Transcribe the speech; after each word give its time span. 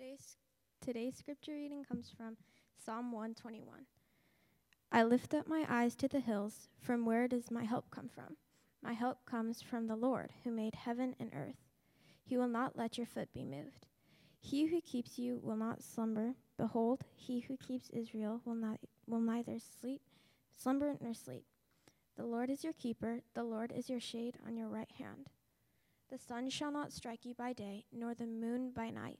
Today's 0.00 0.36
today's 0.80 1.16
scripture 1.18 1.52
reading 1.52 1.84
comes 1.84 2.10
from 2.16 2.38
Psalm 2.82 3.12
121. 3.12 3.84
I 4.90 5.02
lift 5.02 5.34
up 5.34 5.46
my 5.46 5.66
eyes 5.68 5.94
to 5.96 6.08
the 6.08 6.20
hills, 6.20 6.70
from 6.80 7.04
where 7.04 7.28
does 7.28 7.50
my 7.50 7.64
help 7.64 7.90
come 7.90 8.08
from? 8.08 8.38
My 8.82 8.94
help 8.94 9.18
comes 9.26 9.60
from 9.60 9.88
the 9.88 9.96
Lord, 9.96 10.30
who 10.42 10.52
made 10.52 10.74
heaven 10.74 11.14
and 11.20 11.30
earth. 11.34 11.68
He 12.24 12.38
will 12.38 12.48
not 12.48 12.78
let 12.78 12.96
your 12.96 13.06
foot 13.06 13.30
be 13.34 13.44
moved. 13.44 13.88
He 14.38 14.68
who 14.68 14.80
keeps 14.80 15.18
you 15.18 15.38
will 15.42 15.56
not 15.56 15.82
slumber. 15.82 16.32
Behold, 16.56 17.02
he 17.14 17.40
who 17.40 17.58
keeps 17.58 17.90
Israel 17.90 18.40
will 18.46 18.54
not 18.54 18.80
will 19.06 19.20
neither 19.20 19.58
sleep, 19.58 20.00
slumber 20.56 20.96
nor 20.98 21.12
sleep. 21.12 21.44
The 22.16 22.24
Lord 22.24 22.48
is 22.48 22.64
your 22.64 22.72
keeper, 22.72 23.20
the 23.34 23.44
Lord 23.44 23.70
is 23.70 23.90
your 23.90 24.00
shade 24.00 24.38
on 24.46 24.56
your 24.56 24.68
right 24.68 24.92
hand. 24.96 25.28
The 26.10 26.16
sun 26.16 26.48
shall 26.48 26.72
not 26.72 26.90
strike 26.90 27.26
you 27.26 27.34
by 27.34 27.52
day, 27.52 27.84
nor 27.92 28.14
the 28.14 28.26
moon 28.26 28.72
by 28.74 28.88
night. 28.88 29.18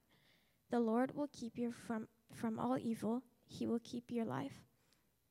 The 0.71 0.81
Lord 0.81 1.17
will 1.17 1.29
keep 1.33 1.59
you 1.59 1.73
from, 1.73 2.07
from 2.33 2.59
all 2.59 2.79
evil. 2.79 3.23
He 3.45 3.67
will 3.67 3.81
keep 3.83 4.05
your 4.09 4.25
life. 4.25 4.65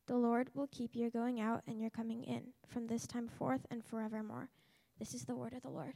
The 0.06 0.18
Lord 0.18 0.50
will 0.54 0.68
keep 0.68 0.96
your 0.96 1.10
going 1.10 1.40
out 1.40 1.62
and 1.66 1.80
your 1.80 1.90
coming 1.90 2.24
in 2.24 2.44
from 2.68 2.88
this 2.88 3.08
time 3.08 3.30
forth 3.30 3.66
and 3.72 3.84
forevermore. 3.84 4.50
This 4.98 5.14
is 5.14 5.24
the 5.24 5.36
word 5.36 5.54
of 5.54 5.62
the 5.62 5.70
Lord. 5.70 5.94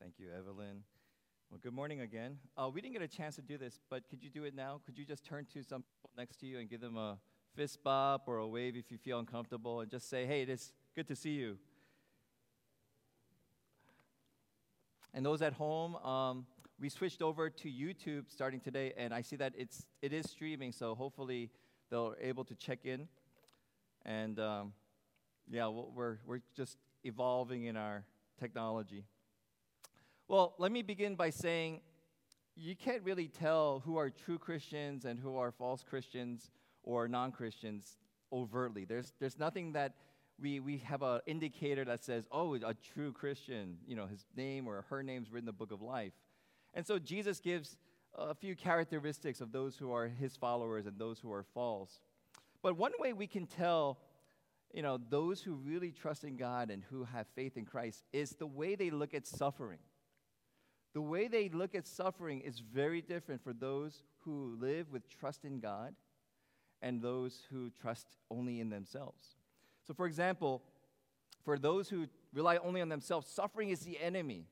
Thank 0.00 0.14
you, 0.18 0.30
Evelyn. 0.36 0.82
Well, 1.50 1.60
good 1.62 1.74
morning 1.74 2.00
again. 2.00 2.38
Uh, 2.56 2.68
we 2.72 2.80
didn't 2.80 2.94
get 2.94 3.02
a 3.02 3.08
chance 3.08 3.36
to 3.36 3.42
do 3.42 3.56
this, 3.56 3.78
but 3.88 4.08
could 4.08 4.22
you 4.22 4.30
do 4.30 4.42
it 4.44 4.54
now? 4.54 4.80
Could 4.84 4.98
you 4.98 5.04
just 5.04 5.24
turn 5.24 5.46
to 5.52 5.62
some 5.62 5.82
people 5.82 6.10
next 6.16 6.38
to 6.38 6.46
you 6.46 6.58
and 6.58 6.68
give 6.68 6.80
them 6.80 6.96
a 6.96 7.18
fist 7.54 7.82
bump 7.82 8.22
or 8.26 8.38
a 8.38 8.46
wave 8.46 8.76
if 8.76 8.90
you 8.90 8.98
feel 8.98 9.18
uncomfortable 9.18 9.80
and 9.80 9.90
just 9.90 10.08
say, 10.08 10.26
hey, 10.26 10.42
it 10.42 10.48
is 10.48 10.72
good 10.94 11.08
to 11.08 11.16
see 11.16 11.30
you. 11.30 11.58
And 15.12 15.26
those 15.26 15.42
at 15.42 15.52
home, 15.52 15.96
um, 15.96 16.46
we 16.78 16.88
switched 16.88 17.20
over 17.20 17.50
to 17.50 17.68
YouTube 17.68 18.30
starting 18.30 18.60
today, 18.60 18.92
and 18.96 19.12
I 19.12 19.22
see 19.22 19.36
that 19.36 19.52
it's, 19.56 19.84
it 20.00 20.12
is 20.12 20.30
streaming, 20.30 20.72
so 20.72 20.94
hopefully 20.94 21.50
they're 21.90 22.14
able 22.20 22.44
to 22.44 22.54
check 22.54 22.84
in. 22.84 23.08
And 24.06 24.38
um, 24.38 24.72
yeah, 25.50 25.68
we're, 25.68 26.18
we're 26.24 26.40
just 26.56 26.78
evolving 27.04 27.64
in 27.64 27.76
our 27.76 28.04
technology. 28.38 29.04
Well, 30.28 30.54
let 30.58 30.70
me 30.70 30.82
begin 30.82 31.16
by 31.16 31.30
saying 31.30 31.80
you 32.56 32.76
can't 32.76 33.02
really 33.02 33.26
tell 33.28 33.82
who 33.84 33.96
are 33.96 34.10
true 34.10 34.38
Christians 34.38 35.04
and 35.04 35.18
who 35.18 35.36
are 35.36 35.50
false 35.50 35.82
Christians 35.82 36.50
or 36.82 37.08
non 37.08 37.32
Christians 37.32 37.98
overtly. 38.32 38.84
There's, 38.84 39.12
there's 39.20 39.38
nothing 39.38 39.72
that 39.72 39.94
we, 40.40 40.60
we 40.60 40.78
have 40.78 41.02
an 41.02 41.20
indicator 41.26 41.84
that 41.84 42.04
says, 42.04 42.26
oh, 42.32 42.54
a 42.54 42.74
true 42.74 43.12
Christian, 43.12 43.76
you 43.86 43.96
know, 43.96 44.06
his 44.06 44.24
name 44.36 44.66
or 44.66 44.84
her 44.88 45.02
name's 45.02 45.30
written 45.30 45.44
in 45.44 45.46
the 45.46 45.52
book 45.52 45.72
of 45.72 45.82
life. 45.82 46.12
And 46.74 46.86
so 46.86 46.98
Jesus 46.98 47.40
gives 47.40 47.76
a 48.16 48.34
few 48.34 48.56
characteristics 48.56 49.40
of 49.40 49.52
those 49.52 49.76
who 49.76 49.92
are 49.92 50.08
his 50.08 50.36
followers 50.36 50.86
and 50.86 50.98
those 50.98 51.18
who 51.18 51.32
are 51.32 51.44
false. 51.54 52.00
But 52.62 52.76
one 52.76 52.92
way 52.98 53.12
we 53.12 53.26
can 53.26 53.46
tell, 53.46 53.98
you 54.72 54.82
know, 54.82 54.98
those 55.08 55.42
who 55.42 55.54
really 55.54 55.92
trust 55.92 56.24
in 56.24 56.36
God 56.36 56.70
and 56.70 56.82
who 56.90 57.04
have 57.04 57.26
faith 57.34 57.56
in 57.56 57.64
Christ 57.64 58.04
is 58.12 58.30
the 58.32 58.46
way 58.46 58.74
they 58.74 58.90
look 58.90 59.14
at 59.14 59.26
suffering. 59.26 59.78
The 60.92 61.00
way 61.00 61.28
they 61.28 61.48
look 61.48 61.74
at 61.74 61.86
suffering 61.86 62.40
is 62.40 62.58
very 62.58 63.00
different 63.00 63.42
for 63.44 63.52
those 63.52 64.02
who 64.24 64.56
live 64.60 64.90
with 64.90 65.08
trust 65.08 65.44
in 65.44 65.60
God 65.60 65.94
and 66.82 67.00
those 67.02 67.42
who 67.50 67.70
trust 67.80 68.06
only 68.30 68.60
in 68.60 68.70
themselves. 68.70 69.36
So, 69.86 69.94
for 69.94 70.06
example, 70.06 70.62
for 71.44 71.58
those 71.58 71.88
who 71.88 72.06
rely 72.32 72.58
only 72.58 72.80
on 72.80 72.88
themselves, 72.88 73.28
suffering 73.28 73.70
is 73.70 73.80
the 73.80 73.98
enemy. 73.98 74.46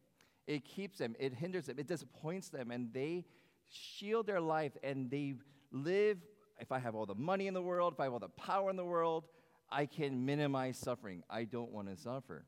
It 0.47 0.65
keeps 0.65 0.99
them, 0.99 1.15
it 1.19 1.35
hinders 1.35 1.67
them, 1.67 1.79
it 1.79 1.87
disappoints 1.87 2.49
them, 2.49 2.71
and 2.71 2.93
they 2.93 3.25
shield 3.69 4.27
their 4.27 4.41
life 4.41 4.73
and 4.83 5.11
they 5.11 5.35
live. 5.71 6.19
If 6.59 6.73
I 6.73 6.79
have 6.79 6.95
all 6.95 7.07
the 7.07 7.15
money 7.15 7.47
in 7.47 7.55
the 7.55 7.63
world, 7.63 7.95
if 7.95 8.01
I 8.01 8.05
have 8.05 8.15
all 8.15 8.19
the 8.19 8.29
power 8.29 8.71
in 8.71 8.77
the 8.77 8.85
world, 8.85 9.25
I 9.71 9.87
can 9.87 10.25
minimize 10.25 10.79
suffering. 10.79 11.23
I 11.29 11.45
don't 11.45 11.71
want 11.71 11.89
to 11.89 11.97
suffer. 11.97 12.47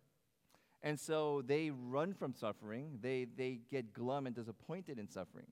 And 0.82 0.98
so 0.98 1.42
they 1.46 1.70
run 1.70 2.14
from 2.14 2.34
suffering. 2.34 2.98
They, 3.02 3.26
they 3.36 3.60
get 3.70 3.92
glum 3.92 4.26
and 4.26 4.34
disappointed 4.34 4.98
in 4.98 5.08
suffering. 5.08 5.46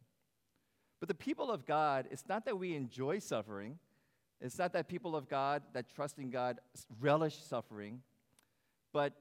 But 1.00 1.08
the 1.08 1.14
people 1.14 1.50
of 1.50 1.66
God, 1.66 2.08
it's 2.10 2.26
not 2.28 2.46
that 2.46 2.58
we 2.58 2.74
enjoy 2.74 3.18
suffering, 3.18 3.78
it's 4.40 4.58
not 4.58 4.72
that 4.74 4.88
people 4.88 5.16
of 5.16 5.28
God 5.28 5.62
that 5.72 5.92
trust 5.94 6.18
in 6.18 6.30
God 6.30 6.60
relish 7.00 7.36
suffering, 7.36 8.02
but 8.92 9.14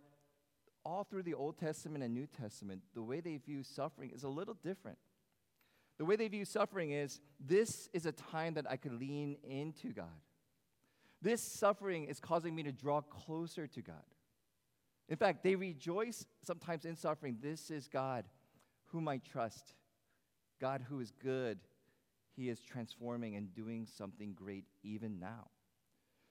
all 0.86 1.04
through 1.04 1.24
the 1.24 1.34
Old 1.34 1.58
Testament 1.58 2.04
and 2.04 2.14
New 2.14 2.28
Testament, 2.28 2.82
the 2.94 3.02
way 3.02 3.20
they 3.20 3.38
view 3.38 3.64
suffering 3.64 4.12
is 4.14 4.24
a 4.24 4.30
little 4.30 4.54
different. 4.64 4.98
The 5.98 6.06
way 6.06 6.16
they 6.16 6.28
view 6.28 6.46
suffering 6.46 6.92
is 6.92 7.20
this 7.40 7.90
is 7.94 8.06
a 8.06 8.12
time 8.12 8.54
that 8.54 8.70
I 8.70 8.78
could 8.78 8.94
lean 8.94 9.38
into 9.44 9.92
God. 9.92 10.06
This 11.22 11.42
suffering 11.42 12.06
is 12.06 12.20
causing 12.20 12.54
me 12.54 12.64
to 12.64 12.72
draw 12.72 13.02
closer 13.02 13.66
to 13.68 13.82
God. 13.82 13.96
In 15.10 15.18
fact, 15.18 15.44
they 15.44 15.56
rejoice 15.56 16.26
sometimes 16.44 16.86
in 16.86 16.96
suffering. 16.96 17.38
This 17.42 17.72
is 17.72 17.88
God 17.88 18.26
whom 18.88 19.08
I 19.08 19.18
trust, 19.18 19.74
God 20.62 20.86
who 20.88 21.00
is 21.00 21.12
good, 21.12 21.60
he 22.38 22.50
is 22.50 22.62
transforming 22.62 23.36
and 23.36 23.54
doing 23.54 23.88
something 23.98 24.34
great 24.34 24.66
even 24.84 25.20
now. 25.20 25.50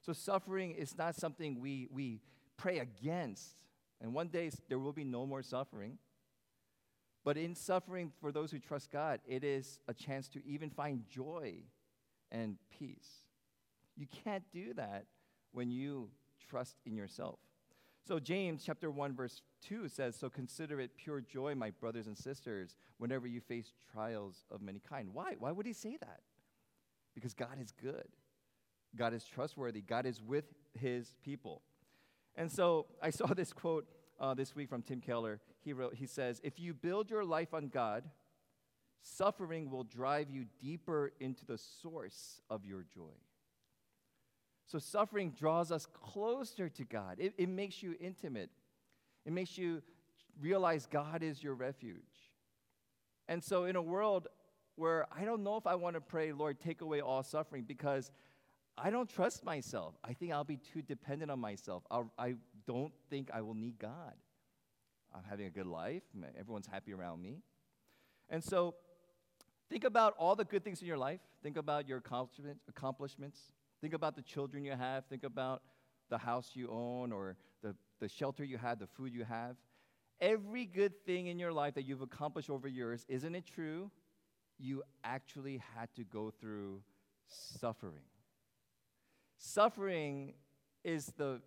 So, 0.00 0.12
suffering 0.12 0.71
is 0.71 0.97
not 0.97 1.17
something 1.17 1.61
we, 1.61 1.89
we 1.91 2.21
pray 2.56 2.78
against. 2.78 3.56
And 4.00 4.15
one 4.15 4.28
day 4.28 4.50
there 4.69 4.78
will 4.78 4.93
be 4.93 5.05
no 5.05 5.27
more 5.27 5.43
suffering. 5.43 5.99
But 7.25 7.37
in 7.37 7.56
suffering, 7.56 8.12
for 8.21 8.31
those 8.31 8.53
who 8.53 8.61
trust 8.61 8.93
God, 8.93 9.19
it 9.27 9.43
is 9.43 9.81
a 9.89 9.94
chance 9.94 10.28
to 10.28 10.47
even 10.47 10.71
find 10.71 11.03
joy 11.09 11.55
and 12.31 12.56
peace. 12.78 13.25
You 13.97 14.06
can't 14.25 14.44
do 14.53 14.75
that 14.75 15.06
when 15.50 15.71
you 15.71 16.11
trust 16.49 16.77
in 16.87 16.94
yourself. 16.94 17.41
So 18.06 18.21
James 18.21 18.62
chapter 18.65 18.89
1 18.89 19.17
verse 19.17 19.43
2 19.62 19.89
says, 19.89 20.15
"So 20.15 20.31
consider 20.31 20.78
it 20.78 20.97
pure 20.97 21.21
joy, 21.21 21.56
my 21.56 21.71
brothers 21.71 22.06
and 22.06 22.17
sisters, 22.17 22.77
whenever 22.99 23.27
you 23.27 23.41
face 23.41 23.72
trials 23.91 24.44
of 24.49 24.62
many 24.62 24.78
kind." 24.78 25.12
Why? 25.12 25.34
Why 25.37 25.50
would 25.50 25.67
he 25.67 25.72
say 25.72 25.97
that? 25.97 26.22
Because 27.15 27.34
God 27.34 27.59
is 27.61 27.72
good. 27.72 28.09
God 28.94 29.12
is 29.12 29.25
trustworthy. 29.25 29.81
God 29.81 30.06
is 30.06 30.22
with 30.22 30.44
his 30.75 31.17
people. 31.21 31.62
And 32.37 32.50
so 32.50 32.87
I 33.03 33.11
saw 33.11 33.27
this 33.34 33.53
quote 33.53 33.89
uh, 34.21 34.34
this 34.34 34.55
week 34.55 34.69
from 34.69 34.83
Tim 34.83 35.00
Keller. 35.00 35.41
He 35.62 35.73
wrote, 35.73 35.94
he 35.94 36.06
says, 36.06 36.41
"If 36.44 36.61
you 36.61 36.75
build 36.75 37.11
your 37.11 37.25
life 37.25 37.53
on 37.53 37.69
God, 37.69 38.09
suffering 39.03 39.69
will 39.69 39.84
drive 39.84 40.31
you 40.31 40.44
deeper 40.61 41.12
into 41.19 41.44
the 41.44 41.59
source 41.59 42.41
of 42.49 42.65
your 42.65 42.84
joy." 42.84 43.17
So 44.66 44.78
suffering 44.78 45.31
draws 45.31 45.71
us 45.71 45.87
closer 45.87 46.69
to 46.69 46.84
God. 46.84 47.16
It, 47.19 47.34
it 47.38 47.49
makes 47.49 47.82
you 47.82 47.94
intimate. 48.00 48.50
It 49.25 49.32
makes 49.32 49.56
you 49.56 49.82
realize 50.41 50.87
God 50.87 51.22
is 51.22 51.43
your 51.43 51.54
refuge. 51.54 52.03
And 53.28 53.43
so, 53.43 53.65
in 53.65 53.76
a 53.76 53.82
world 53.82 54.28
where 54.76 55.06
I 55.16 55.25
don't 55.25 55.43
know 55.43 55.56
if 55.56 55.66
I 55.66 55.75
want 55.75 55.94
to 55.94 56.00
pray, 56.00 56.32
Lord, 56.32 56.60
take 56.60 56.81
away 56.81 57.00
all 57.00 57.22
suffering, 57.22 57.65
because 57.65 58.10
I 58.76 58.91
don't 58.91 59.09
trust 59.09 59.44
myself. 59.44 59.94
I 60.05 60.12
think 60.12 60.32
I'll 60.32 60.44
be 60.44 60.59
too 60.59 60.82
dependent 60.82 61.31
on 61.31 61.41
myself. 61.41 61.84
I'll, 61.91 62.12
I 62.19 62.34
do 62.66 62.75
not 62.75 62.91
think 63.09 63.31
I 63.32 63.41
will 63.41 63.55
need 63.55 63.78
God. 63.78 64.12
I'm 65.15 65.22
having 65.28 65.47
a 65.47 65.50
good 65.50 65.66
life, 65.66 66.03
everyone's 66.38 66.66
happy 66.66 66.93
around 66.93 67.22
me. 67.22 67.38
And 68.28 68.43
so, 68.43 68.75
think 69.71 69.84
about 69.84 70.15
all 70.19 70.37
the 70.37 70.44
good 70.44 70.62
things 70.65 70.81
in 70.81 70.88
your 70.88 70.99
life. 70.99 71.21
Think 71.43 71.56
about 71.56 71.88
your 71.88 72.03
accomplishments. 72.69 73.41
Think 73.81 73.94
about 73.94 74.16
the 74.16 74.22
children 74.22 74.64
you 74.64 74.72
have. 74.72 75.04
Think 75.06 75.25
about 75.25 75.62
the 76.09 76.19
house 76.19 76.50
you 76.54 76.69
own 76.70 77.12
or 77.12 77.37
the, 77.62 77.75
the 78.00 78.08
shelter 78.08 78.44
you 78.44 78.58
have, 78.58 78.78
the 78.78 78.87
food 78.87 79.12
you 79.12 79.25
have. 79.25 79.56
Every 80.20 80.64
good 80.64 81.05
thing 81.05 81.26
in 81.26 81.38
your 81.38 81.52
life 81.52 81.75
that 81.75 81.82
you've 81.82 82.00
accomplished 82.00 82.49
over 82.49 82.69
years, 82.69 83.05
isn't 83.08 83.34
it 83.34 83.46
true? 83.46 83.90
You 84.58 84.82
actually 85.05 85.62
had 85.76 85.94
to 85.96 86.05
go 86.05 86.31
through 86.31 86.82
suffering. 87.28 88.05
Suffering 89.37 90.32
is 90.84 91.12
the 91.19 91.43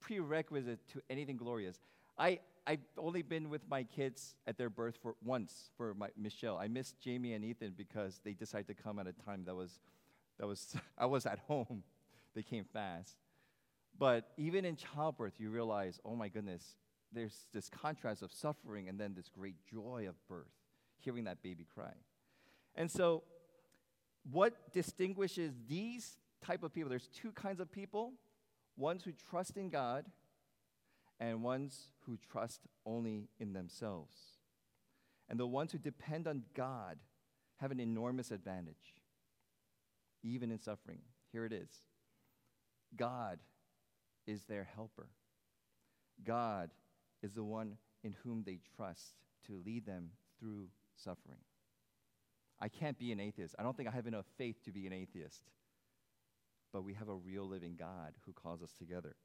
prerequisite 0.00 0.86
to 0.88 1.02
anything 1.10 1.36
glorious. 1.36 1.78
I, 2.16 2.40
I've 2.66 2.80
only 2.96 3.22
been 3.22 3.50
with 3.50 3.68
my 3.68 3.84
kids 3.84 4.34
at 4.46 4.56
their 4.56 4.70
birth 4.70 4.96
for 5.02 5.16
once 5.22 5.70
for 5.76 5.92
my 5.94 6.08
Michelle. 6.16 6.56
I 6.56 6.68
missed 6.68 6.98
Jamie 7.00 7.34
and 7.34 7.44
Ethan 7.44 7.74
because 7.76 8.20
they 8.24 8.32
decided 8.32 8.66
to 8.68 8.74
come 8.74 8.98
at 8.98 9.06
a 9.06 9.12
time 9.12 9.44
that 9.44 9.54
was 9.54 9.80
that 10.38 10.46
was 10.46 10.74
I 10.98 11.06
was 11.06 11.26
at 11.26 11.40
home. 11.40 11.82
They 12.34 12.42
came 12.42 12.66
fast. 12.70 13.16
But 13.98 14.28
even 14.36 14.66
in 14.66 14.76
childbirth, 14.76 15.32
you 15.38 15.48
realize, 15.48 15.98
oh 16.04 16.14
my 16.14 16.28
goodness, 16.28 16.76
there's 17.10 17.46
this 17.54 17.70
contrast 17.70 18.20
of 18.20 18.30
suffering 18.30 18.90
and 18.90 19.00
then 19.00 19.14
this 19.14 19.30
great 19.30 19.54
joy 19.72 20.06
of 20.06 20.14
birth, 20.28 20.52
hearing 20.98 21.24
that 21.24 21.42
baby 21.42 21.66
cry. 21.74 21.94
And 22.74 22.90
so, 22.90 23.22
what 24.30 24.72
distinguishes 24.72 25.54
these 25.66 26.18
type 26.44 26.62
of 26.62 26.74
people? 26.74 26.90
There's 26.90 27.08
two 27.08 27.32
kinds 27.32 27.58
of 27.58 27.72
people. 27.72 28.12
ones 28.76 29.04
who 29.04 29.12
trust 29.30 29.56
in 29.56 29.70
God 29.70 30.04
and 31.18 31.42
ones 31.42 31.88
who 32.04 32.18
trust 32.30 32.60
only 32.84 33.28
in 33.40 33.54
themselves. 33.54 34.14
And 35.28 35.40
the 35.40 35.46
ones 35.46 35.72
who 35.72 35.78
depend 35.78 36.28
on 36.28 36.42
God 36.54 36.98
have 37.56 37.70
an 37.70 37.80
enormous 37.80 38.30
advantage, 38.30 38.94
even 40.22 40.50
in 40.50 40.58
suffering. 40.58 40.98
Here 41.32 41.44
it 41.44 41.52
is 41.52 41.68
God 42.96 43.38
is 44.26 44.42
their 44.44 44.64
helper. 44.74 45.08
God 46.24 46.70
is 47.22 47.32
the 47.32 47.44
one 47.44 47.76
in 48.02 48.14
whom 48.24 48.42
they 48.44 48.58
trust 48.76 49.14
to 49.46 49.60
lead 49.64 49.86
them 49.86 50.10
through 50.38 50.68
suffering. 50.96 51.38
I 52.60 52.68
can't 52.68 52.98
be 52.98 53.12
an 53.12 53.20
atheist. 53.20 53.54
I 53.58 53.62
don't 53.62 53.76
think 53.76 53.88
I 53.88 53.92
have 53.92 54.06
enough 54.06 54.24
faith 54.38 54.62
to 54.64 54.72
be 54.72 54.86
an 54.86 54.92
atheist. 54.92 55.42
But 56.72 56.84
we 56.84 56.94
have 56.94 57.08
a 57.08 57.14
real 57.14 57.46
living 57.46 57.76
God 57.78 58.14
who 58.24 58.32
calls 58.32 58.62
us 58.62 58.72
together. 58.72 59.16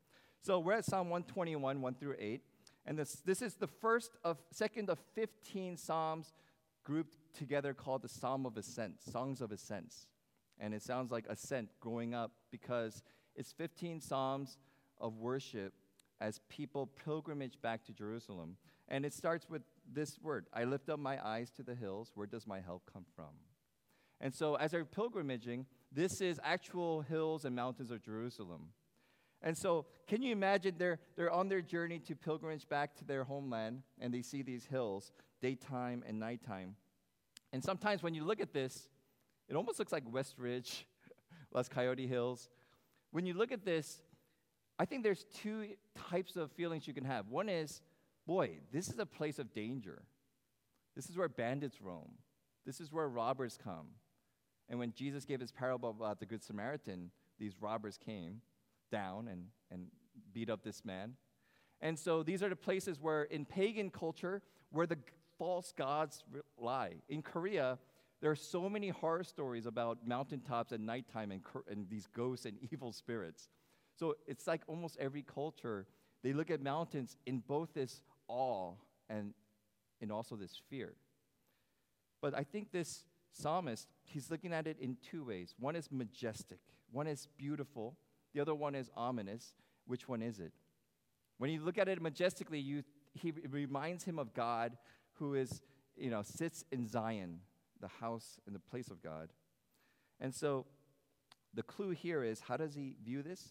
So 0.42 0.60
we're 0.60 0.74
at 0.74 0.86
Psalm 0.86 1.10
121, 1.10 1.82
1 1.82 1.94
through 1.96 2.16
8. 2.20 2.42
And 2.86 2.98
this, 2.98 3.22
this 3.26 3.42
is 3.42 3.56
the 3.56 3.68
first 3.68 4.12
of, 4.24 4.38
second 4.52 4.90
of 4.90 5.00
15 5.16 5.78
Psalms 5.78 6.34
grouped 6.84 7.16
together 7.38 7.74
called 7.74 8.02
the 8.02 8.10
Psalm 8.10 8.46
of 8.46 8.58
Ascent, 8.58 9.02
Songs 9.02 9.42
of 9.42 9.52
Ascents. 9.52 10.08
And 10.62 10.74
it 10.74 10.84
sounds 10.84 11.12
like 11.12 11.26
ascent 11.28 11.70
growing 11.82 12.14
up 12.14 12.32
because 12.52 13.04
it's 13.36 13.52
15 13.52 14.00
Psalms 14.00 14.60
of 15.00 15.18
worship 15.18 15.74
as 16.22 16.40
people 16.50 16.88
pilgrimage 17.04 17.60
back 17.62 17.84
to 17.86 17.92
Jerusalem. 17.92 18.56
And 18.88 19.04
it 19.04 19.14
starts 19.14 19.50
with 19.50 19.64
this 19.92 20.20
word 20.22 20.46
I 20.54 20.64
lift 20.64 20.90
up 20.90 21.00
my 21.00 21.18
eyes 21.26 21.50
to 21.58 21.64
the 21.64 21.76
hills. 21.76 22.12
Where 22.14 22.28
does 22.28 22.46
my 22.46 22.62
help 22.62 22.84
come 22.94 23.06
from? 23.16 23.34
And 24.22 24.34
so, 24.36 24.54
as 24.56 24.70
they're 24.70 24.86
pilgrimaging, 24.86 25.66
this 25.92 26.22
is 26.22 26.40
actual 26.44 27.02
hills 27.02 27.44
and 27.44 27.56
mountains 27.56 27.90
of 27.90 28.04
Jerusalem. 28.04 28.70
And 29.42 29.58
so, 29.58 29.88
can 30.08 30.22
you 30.22 30.32
imagine 30.32 30.76
they're, 30.78 31.00
they're 31.18 31.32
on 31.32 31.50
their 31.50 31.64
journey 31.64 31.98
to 32.06 32.16
pilgrimage 32.16 32.70
back 32.70 32.96
to 32.98 33.06
their 33.06 33.24
homeland 33.24 33.82
and 34.00 34.14
they 34.14 34.22
see 34.22 34.44
these 34.44 34.66
hills, 34.66 35.12
daytime 35.42 36.04
and 36.08 36.20
nighttime. 36.20 36.76
And 37.52 37.64
sometimes 37.64 38.04
when 38.04 38.14
you 38.14 38.24
look 38.24 38.40
at 38.40 38.54
this, 38.54 38.88
it 39.52 39.58
almost 39.58 39.80
looks 39.80 39.92
like 39.92 40.04
West 40.10 40.36
Ridge, 40.38 40.88
Las 41.54 41.68
Coyote 41.68 42.08
Hills. 42.08 42.50
When 43.12 43.26
you 43.26 43.34
look 43.34 43.52
at 43.52 43.66
this, 43.66 44.02
I 44.80 44.86
think 44.86 45.04
there's 45.04 45.26
two 45.26 45.66
types 46.10 46.38
of 46.38 46.54
feelings 46.54 46.88
you 46.88 46.94
can 46.94 47.04
have. 47.04 47.28
One 47.28 47.50
is, 47.50 47.82
boy, 48.26 48.52
this 48.72 48.88
is 48.88 48.98
a 48.98 49.06
place 49.06 49.40
of 49.40 49.54
danger. 49.54 50.04
This 50.96 51.10
is 51.10 51.18
where 51.18 51.28
bandits 51.28 51.82
roam. 51.82 52.14
This 52.66 52.80
is 52.80 52.94
where 52.94 53.10
robbers 53.10 53.60
come. 53.62 53.88
And 54.70 54.80
when 54.80 54.94
Jesus 54.94 55.26
gave 55.26 55.42
his 55.42 55.52
parable 55.52 55.90
about 55.90 56.22
the 56.22 56.26
Good 56.26 56.42
Samaritan, 56.42 57.12
these 57.38 57.54
robbers 57.60 57.98
came 57.98 58.40
down 58.90 59.28
and, 59.28 59.48
and 59.70 59.88
beat 60.34 60.50
up 60.50 60.64
this 60.64 60.86
man. 60.86 61.16
And 61.82 62.00
so 62.00 62.24
these 62.24 62.42
are 62.42 62.48
the 62.48 62.56
places 62.56 63.02
where, 63.02 63.24
in 63.24 63.44
pagan 63.44 63.90
culture, 63.90 64.42
where 64.70 64.88
the 64.88 64.98
false 65.38 65.74
gods 65.78 66.24
lie. 66.58 66.94
In 67.10 67.22
Korea, 67.22 67.80
there 68.22 68.32
are 68.32 68.36
so 68.36 68.70
many 68.70 68.90
horror 68.90 69.24
stories 69.24 69.66
about 69.66 70.08
mountaintops 70.08 70.72
at 70.72 70.80
nighttime 70.80 71.32
and, 71.32 71.42
and 71.70 71.90
these 71.90 72.08
ghosts 72.16 72.46
and 72.46 72.58
evil 72.72 72.92
spirits. 72.92 73.50
So 73.98 74.16
it's 74.28 74.48
like 74.48 74.62
almost 74.68 74.98
every 75.00 75.24
culture, 75.24 75.86
they 76.24 76.34
look 76.34 76.52
at 76.52 76.62
mountains 76.62 77.18
in 77.26 77.40
both 77.40 77.74
this 77.74 78.02
awe 78.28 78.74
and 79.10 79.34
in 80.00 80.12
also 80.12 80.36
this 80.36 80.62
fear. 80.70 80.94
But 82.22 82.38
I 82.38 82.44
think 82.44 82.72
this 82.72 83.06
psalmist, 83.32 83.88
he's 84.04 84.30
looking 84.30 84.54
at 84.54 84.68
it 84.68 84.78
in 84.80 84.98
two 85.10 85.24
ways. 85.24 85.56
One 85.60 85.76
is 85.76 85.92
majestic, 85.92 86.60
one 86.92 87.08
is 87.08 87.28
beautiful, 87.38 87.98
the 88.34 88.40
other 88.40 88.56
one 88.56 88.76
is 88.76 88.90
ominous. 88.96 89.54
Which 89.88 90.08
one 90.08 90.22
is 90.22 90.40
it? 90.40 90.54
When 91.38 91.50
you 91.50 91.60
look 91.62 91.78
at 91.78 91.90
it 91.90 92.02
majestically, 92.02 92.60
you, 92.60 92.84
he 93.14 93.34
reminds 93.50 94.04
him 94.04 94.20
of 94.20 94.34
God 94.34 94.78
who 95.14 95.34
is, 95.34 95.62
you 95.98 96.10
know, 96.10 96.22
sits 96.22 96.64
in 96.72 96.88
Zion, 96.88 97.40
the 97.82 97.88
house 97.88 98.40
and 98.46 98.56
the 98.56 98.60
place 98.60 98.90
of 98.90 99.02
God. 99.02 99.30
And 100.20 100.34
so 100.34 100.66
the 101.54 101.64
clue 101.64 101.92
here 101.92 102.24
is 102.24 102.40
how 102.42 102.58
does 102.58 102.76
he 102.76 102.96
view 103.04 103.22
this? 103.22 103.50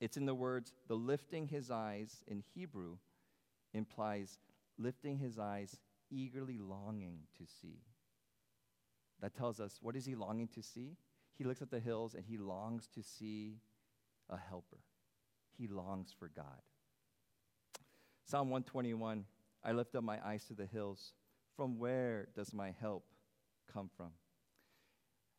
It's 0.00 0.16
in 0.16 0.26
the 0.26 0.34
words, 0.34 0.72
the 0.88 0.96
lifting 0.96 1.46
his 1.46 1.70
eyes 1.70 2.24
in 2.26 2.42
Hebrew 2.54 2.96
implies 3.72 4.38
lifting 4.78 5.18
his 5.18 5.38
eyes, 5.38 5.78
eagerly 6.10 6.58
longing 6.58 7.20
to 7.38 7.44
see. 7.46 7.78
That 9.20 9.36
tells 9.36 9.60
us 9.60 9.78
what 9.80 9.94
is 9.94 10.04
he 10.04 10.16
longing 10.16 10.48
to 10.48 10.62
see? 10.62 10.96
He 11.38 11.44
looks 11.44 11.62
at 11.62 11.70
the 11.70 11.80
hills 11.80 12.14
and 12.14 12.24
he 12.24 12.36
longs 12.36 12.88
to 12.94 13.02
see 13.02 13.58
a 14.28 14.36
helper. 14.36 14.80
He 15.56 15.68
longs 15.68 16.12
for 16.18 16.28
God. 16.28 16.62
Psalm 18.24 18.50
121 18.50 19.24
I 19.64 19.72
lift 19.72 19.94
up 19.94 20.02
my 20.02 20.18
eyes 20.26 20.44
to 20.46 20.54
the 20.54 20.66
hills. 20.66 21.12
From 21.54 21.78
where 21.78 22.26
does 22.34 22.52
my 22.52 22.74
help 22.80 23.04
come 23.72 23.90
from? 23.96 24.10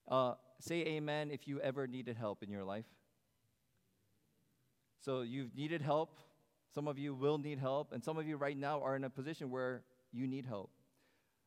Uh, 0.07 0.33
say 0.59 0.81
amen 0.81 1.31
if 1.31 1.47
you 1.47 1.59
ever 1.61 1.87
needed 1.87 2.17
help 2.17 2.43
in 2.43 2.49
your 2.49 2.63
life. 2.63 2.85
So 4.99 5.21
you've 5.21 5.55
needed 5.55 5.81
help. 5.81 6.17
Some 6.73 6.87
of 6.87 6.97
you 6.97 7.13
will 7.13 7.37
need 7.37 7.59
help. 7.59 7.91
And 7.91 8.03
some 8.03 8.17
of 8.17 8.27
you 8.27 8.37
right 8.37 8.57
now 8.57 8.81
are 8.81 8.95
in 8.95 9.03
a 9.03 9.09
position 9.09 9.49
where 9.49 9.83
you 10.11 10.27
need 10.27 10.45
help. 10.45 10.71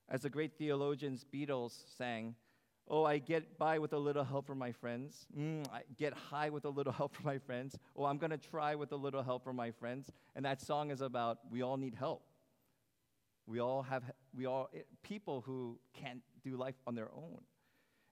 As 0.09 0.23
the 0.23 0.31
great 0.31 0.53
theologians 0.59 1.25
Beatles 1.33 1.73
sang, 1.97 2.35
Oh, 2.88 3.05
I 3.05 3.19
get 3.19 3.59
by 3.59 3.81
with 3.81 3.93
a 3.93 3.99
little 3.99 4.23
help 4.23 4.47
from 4.47 4.59
my 4.59 4.71
friends. 4.71 5.27
Mm, 5.37 5.67
I 5.73 5.83
get 5.99 6.12
high 6.12 6.50
with 6.50 6.65
a 6.65 6.69
little 6.69 6.93
help 6.93 7.17
from 7.17 7.25
my 7.25 7.38
friends. 7.38 7.77
Oh, 7.97 8.05
I'm 8.05 8.17
going 8.17 8.31
to 8.31 8.38
try 8.38 8.77
with 8.77 8.93
a 8.93 8.97
little 8.97 9.25
help 9.25 9.43
from 9.43 9.56
my 9.56 9.73
friends. 9.73 10.09
And 10.37 10.44
that 10.44 10.61
song 10.61 10.93
is 10.93 11.00
about 11.00 11.38
we 11.50 11.62
all 11.62 11.77
need 11.77 11.97
help. 11.97 12.23
We 13.44 13.61
all 13.61 13.83
have, 13.83 14.05
we 14.37 14.47
all, 14.47 14.69
eh, 14.75 14.81
people 15.03 15.41
who 15.41 15.79
can't 15.94 16.23
do 16.43 16.56
life 16.56 16.75
on 16.87 16.94
their 16.94 17.11
own. 17.15 17.41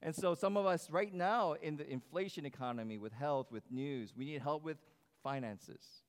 And 0.02 0.14
so 0.14 0.34
some 0.34 0.56
of 0.56 0.66
us 0.66 0.90
right 0.90 1.12
now 1.12 1.54
in 1.54 1.76
the 1.76 1.88
inflation 1.90 2.44
economy 2.44 2.98
with 2.98 3.12
health, 3.12 3.50
with 3.50 3.70
news, 3.70 4.12
we 4.16 4.24
need 4.24 4.42
help 4.42 4.62
with 4.62 4.78
finances. 5.22 6.02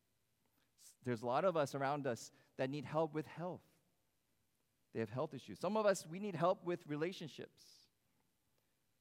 There's 1.06 1.21
a 1.21 1.25
lot 1.25 1.45
of 1.45 1.56
us 1.56 1.75
around 1.75 2.07
us 2.07 2.31
that 2.57 2.69
need 2.69 2.85
help 2.85 3.13
with 3.13 3.25
health. 3.27 3.62
They 4.94 5.00
have 5.00 5.09
health 5.09 5.33
issues. 5.33 5.59
Some 5.59 5.77
of 5.77 5.85
us, 5.85 6.06
we 6.09 6.19
need 6.19 6.35
help 6.35 6.63
with 6.65 6.79
relationships. 6.88 7.63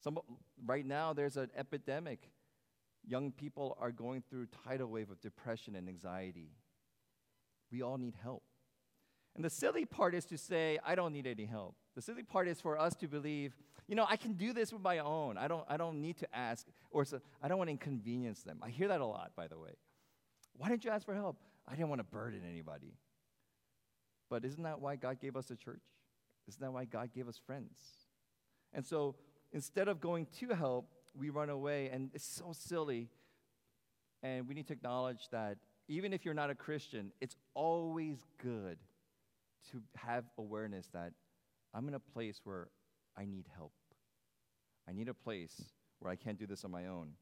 Some, 0.03 0.19
right 0.67 0.85
now, 0.85 1.13
there's 1.13 1.37
an 1.37 1.51
epidemic. 1.57 2.31
Young 3.07 3.33
people 3.33 3.77
are 3.81 3.91
going 3.91 4.23
through 4.29 4.49
tidal 4.65 4.89
wave 4.89 5.11
of 5.11 5.21
depression 5.21 5.77
and 5.77 5.89
anxiety. 5.89 6.51
We 7.71 7.83
all 7.83 7.97
need 7.97 8.15
help. 8.23 8.43
And 9.35 9.45
the 9.45 9.51
silly 9.51 9.85
part 9.85 10.15
is 10.15 10.25
to 10.27 10.39
say, 10.39 10.79
I 10.85 10.95
don't 10.95 11.13
need 11.13 11.27
any 11.27 11.45
help. 11.45 11.75
The 11.97 12.03
silly 12.03 12.23
part 12.23 12.47
is 12.47 12.61
for 12.61 12.79
us 12.79 12.95
to 12.97 13.09
believe, 13.09 13.57
you 13.89 13.97
know, 13.97 14.07
I 14.09 14.17
can 14.17 14.35
do 14.35 14.53
this 14.53 14.73
with 14.73 14.83
my 14.83 14.99
own. 14.99 15.37
I 15.37 15.49
don't, 15.49 15.65
I 15.69 15.77
don't 15.77 16.01
need 16.01 16.19
to 16.19 16.37
ask, 16.37 16.67
or 16.91 17.05
so, 17.05 17.21
I 17.43 17.49
don't 17.49 17.59
want 17.59 17.69
to 17.69 17.73
inconvenience 17.73 18.43
them. 18.43 18.61
I 18.63 18.71
hear 18.71 18.89
that 18.89 19.01
a 19.01 19.07
lot, 19.07 19.33
by 19.37 19.49
the 19.49 19.59
way. 19.59 19.73
Why 20.57 20.69
didn't 20.69 20.85
you 20.85 20.91
ask 20.91 21.05
for 21.05 21.15
help? 21.15 21.37
I 21.67 21.73
didn't 21.75 21.89
want 21.89 21.99
to 22.01 22.05
burden 22.05 22.43
anybody. 22.49 22.95
But 24.31 24.45
isn't 24.45 24.63
that 24.63 24.81
why 24.81 24.97
God 24.97 25.21
gave 25.21 25.37
us 25.37 25.51
a 25.51 25.57
church? 25.57 25.83
Isn't 26.49 26.61
that 26.61 26.73
why 26.73 26.85
God 26.85 27.11
gave 27.13 27.29
us 27.29 27.39
friends? 27.45 27.79
And 28.73 28.87
so 28.87 29.17
instead 29.53 29.89
of 29.89 30.01
going 30.01 30.27
to 30.41 30.55
help, 30.55 30.89
we 31.17 31.31
run 31.31 31.51
away, 31.51 31.91
and 31.93 32.11
it's 32.15 32.25
so 32.25 32.53
silly. 32.53 33.09
And 34.23 34.49
we 34.49 34.55
need 34.55 34.69
to 34.69 34.73
acknowledge 34.73 35.29
that 35.33 35.59
even 35.89 36.13
if 36.13 36.25
you're 36.25 36.35
not 36.35 36.51
a 36.51 36.55
Christian, 36.55 37.13
it's 37.21 37.37
always 37.55 38.19
good 38.43 38.79
to 39.73 39.83
have 39.97 40.25
awareness 40.39 40.89
that 40.93 41.13
I'm 41.73 41.89
in 41.89 41.95
a 41.95 42.01
place 42.01 42.41
where 42.45 42.69
I 43.17 43.25
need 43.25 43.47
help. 43.55 43.73
I 44.89 44.93
need 44.93 45.09
a 45.09 45.15
place 45.15 45.63
where 45.99 46.13
I 46.13 46.17
can't 46.17 46.39
do 46.39 46.47
this 46.47 46.65
on 46.65 46.71
my 46.71 46.87
own. 46.87 47.13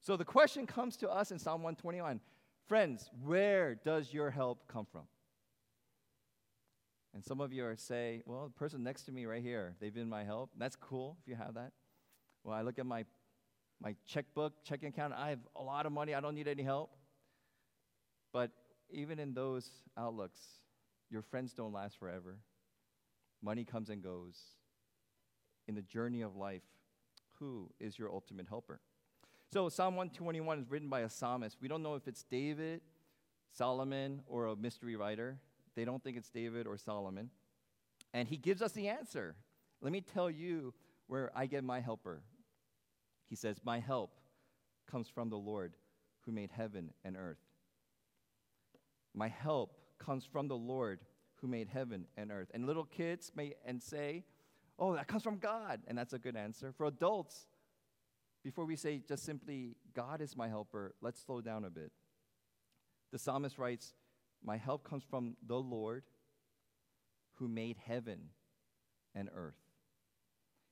So 0.00 0.16
the 0.16 0.24
question 0.24 0.66
comes 0.66 0.96
to 0.98 1.08
us 1.08 1.30
in 1.30 1.38
Psalm 1.38 1.62
121 1.62 2.20
Friends, 2.66 3.10
where 3.24 3.76
does 3.76 4.12
your 4.12 4.30
help 4.30 4.68
come 4.68 4.84
from? 4.84 5.04
And 7.14 7.24
some 7.24 7.40
of 7.40 7.50
you 7.50 7.64
are 7.64 7.76
say, 7.76 8.22
well, 8.26 8.44
the 8.44 8.58
person 8.58 8.82
next 8.82 9.04
to 9.04 9.12
me 9.12 9.24
right 9.24 9.42
here, 9.42 9.74
they've 9.80 9.94
been 9.94 10.08
my 10.08 10.22
help. 10.22 10.50
That's 10.58 10.76
cool 10.76 11.16
if 11.22 11.28
you 11.28 11.34
have 11.34 11.54
that. 11.54 11.72
Well, 12.44 12.54
I 12.54 12.60
look 12.60 12.78
at 12.78 12.84
my 12.84 13.04
my 13.80 13.94
checkbook, 14.06 14.64
checking 14.64 14.88
account, 14.88 15.14
I 15.16 15.30
have 15.30 15.38
a 15.56 15.62
lot 15.62 15.86
of 15.86 15.92
money, 15.92 16.14
I 16.14 16.20
don't 16.20 16.34
need 16.34 16.48
any 16.48 16.62
help. 16.62 16.90
But 18.32 18.50
even 18.90 19.18
in 19.18 19.34
those 19.34 19.70
outlooks, 19.96 20.40
your 21.10 21.22
friends 21.22 21.52
don't 21.52 21.72
last 21.72 21.98
forever. 21.98 22.38
Money 23.42 23.64
comes 23.64 23.88
and 23.88 24.02
goes. 24.02 24.36
In 25.66 25.74
the 25.74 25.82
journey 25.82 26.22
of 26.22 26.36
life, 26.36 26.62
who 27.38 27.70
is 27.78 27.98
your 27.98 28.10
ultimate 28.10 28.48
helper? 28.48 28.80
So, 29.52 29.68
Psalm 29.68 29.96
121 29.96 30.58
is 30.58 30.70
written 30.70 30.88
by 30.88 31.00
a 31.00 31.08
psalmist. 31.08 31.56
We 31.60 31.68
don't 31.68 31.82
know 31.82 31.94
if 31.94 32.06
it's 32.06 32.22
David, 32.24 32.82
Solomon, 33.52 34.22
or 34.26 34.46
a 34.46 34.56
mystery 34.56 34.96
writer. 34.96 35.38
They 35.74 35.84
don't 35.84 36.02
think 36.02 36.16
it's 36.16 36.30
David 36.30 36.66
or 36.66 36.76
Solomon. 36.76 37.30
And 38.12 38.28
he 38.28 38.36
gives 38.36 38.60
us 38.62 38.72
the 38.72 38.88
answer. 38.88 39.36
Let 39.80 39.92
me 39.92 40.00
tell 40.00 40.30
you 40.30 40.74
where 41.06 41.30
I 41.34 41.46
get 41.46 41.64
my 41.64 41.80
helper. 41.80 42.22
He 43.26 43.36
says, 43.36 43.60
My 43.64 43.78
help 43.78 44.12
comes 44.90 45.08
from 45.08 45.30
the 45.30 45.36
Lord 45.36 45.74
who 46.22 46.32
made 46.32 46.50
heaven 46.50 46.90
and 47.04 47.16
earth. 47.16 47.38
My 49.14 49.28
help 49.28 49.78
comes 49.98 50.24
from 50.24 50.48
the 50.48 50.56
Lord 50.56 51.04
who 51.36 51.46
made 51.46 51.68
heaven 51.68 52.06
and 52.16 52.30
earth. 52.32 52.50
And 52.52 52.66
little 52.66 52.84
kids 52.84 53.32
may 53.34 53.54
and 53.64 53.82
say, 53.82 54.24
"Oh, 54.78 54.94
that 54.94 55.06
comes 55.06 55.22
from 55.22 55.38
God." 55.38 55.82
And 55.86 55.96
that's 55.96 56.12
a 56.12 56.18
good 56.18 56.36
answer. 56.36 56.72
For 56.72 56.86
adults, 56.86 57.46
before 58.42 58.64
we 58.64 58.76
say 58.76 58.98
just 58.98 59.24
simply 59.24 59.76
God 59.92 60.20
is 60.20 60.36
my 60.36 60.48
helper, 60.48 60.94
let's 61.00 61.20
slow 61.20 61.40
down 61.40 61.64
a 61.64 61.70
bit. 61.70 61.92
The 63.10 63.18
psalmist 63.18 63.58
writes, 63.58 63.94
"My 64.42 64.56
help 64.56 64.84
comes 64.84 65.04
from 65.04 65.36
the 65.42 65.60
Lord 65.60 66.04
who 67.34 67.48
made 67.48 67.76
heaven 67.76 68.30
and 69.14 69.30
earth." 69.32 69.64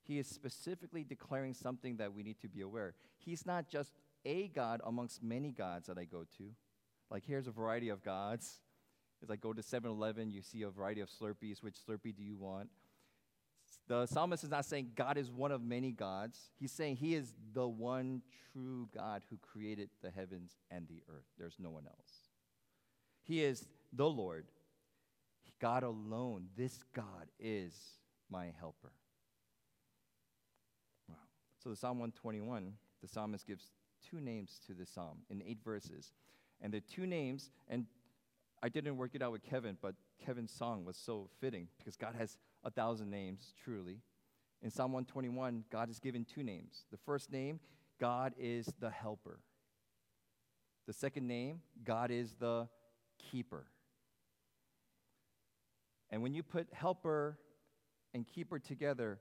He 0.02 0.18
is 0.18 0.28
specifically 0.28 1.02
declaring 1.02 1.54
something 1.54 1.96
that 1.96 2.12
we 2.12 2.22
need 2.22 2.38
to 2.40 2.48
be 2.48 2.60
aware. 2.60 2.94
He's 3.18 3.44
not 3.44 3.68
just 3.68 3.92
a 4.24 4.48
God 4.48 4.80
amongst 4.84 5.22
many 5.22 5.50
gods 5.50 5.86
that 5.86 5.98
I 5.98 6.04
go 6.04 6.24
to. 6.38 6.54
Like, 7.10 7.24
here's 7.24 7.46
a 7.46 7.52
variety 7.52 7.88
of 7.88 8.02
gods. 8.02 8.60
As 9.22 9.28
like 9.28 9.40
go 9.40 9.52
to 9.52 9.62
7 9.62 9.90
Eleven, 9.90 10.30
you 10.30 10.42
see 10.42 10.62
a 10.62 10.70
variety 10.70 11.00
of 11.00 11.08
Slurpees. 11.08 11.62
Which 11.62 11.76
Slurpee 11.76 12.14
do 12.14 12.22
you 12.22 12.36
want? 12.36 12.68
The 13.88 14.06
psalmist 14.06 14.42
is 14.42 14.50
not 14.50 14.64
saying 14.64 14.92
God 14.96 15.16
is 15.16 15.30
one 15.30 15.52
of 15.52 15.62
many 15.62 15.92
gods. 15.92 16.50
He's 16.58 16.72
saying 16.72 16.96
he 16.96 17.14
is 17.14 17.34
the 17.52 17.66
one 17.66 18.22
true 18.52 18.88
God 18.94 19.22
who 19.30 19.38
created 19.38 19.90
the 20.02 20.10
heavens 20.10 20.56
and 20.70 20.88
the 20.88 21.02
earth. 21.08 21.26
There's 21.38 21.56
no 21.58 21.70
one 21.70 21.86
else. 21.86 22.10
He 23.22 23.42
is 23.42 23.66
the 23.92 24.08
Lord, 24.08 24.46
God 25.60 25.82
alone. 25.82 26.48
This 26.56 26.80
God 26.94 27.28
is 27.38 27.74
my 28.30 28.52
helper. 28.58 28.92
Wow. 31.08 31.16
So, 31.62 31.70
the 31.70 31.76
Psalm 31.76 31.98
121, 31.98 32.72
the 33.02 33.08
psalmist 33.08 33.46
gives 33.46 33.70
two 34.08 34.20
names 34.20 34.60
to 34.66 34.74
the 34.74 34.86
psalm 34.86 35.18
in 35.30 35.42
eight 35.42 35.62
verses. 35.64 36.12
And 36.60 36.72
the 36.72 36.80
two 36.80 37.06
names, 37.06 37.50
and 37.68 37.86
I 38.62 38.68
didn't 38.68 38.96
work 38.96 39.14
it 39.14 39.22
out 39.22 39.32
with 39.32 39.42
Kevin, 39.42 39.76
but 39.80 39.94
Kevin's 40.24 40.52
song 40.52 40.84
was 40.84 40.96
so 40.96 41.28
fitting 41.40 41.68
because 41.78 41.96
God 41.96 42.14
has 42.18 42.38
a 42.64 42.70
thousand 42.70 43.10
names, 43.10 43.52
truly. 43.62 44.00
In 44.62 44.70
Psalm 44.70 44.92
121, 44.92 45.64
God 45.70 45.90
is 45.90 45.98
given 45.98 46.24
two 46.24 46.42
names. 46.42 46.86
The 46.90 46.96
first 46.96 47.30
name, 47.30 47.60
God 48.00 48.32
is 48.38 48.72
the 48.80 48.90
helper. 48.90 49.40
The 50.86 50.92
second 50.92 51.26
name, 51.26 51.60
God 51.84 52.10
is 52.10 52.34
the 52.38 52.68
keeper. 53.30 53.66
And 56.10 56.22
when 56.22 56.32
you 56.32 56.42
put 56.42 56.68
helper 56.72 57.38
and 58.14 58.26
keeper 58.26 58.58
together, 58.58 59.18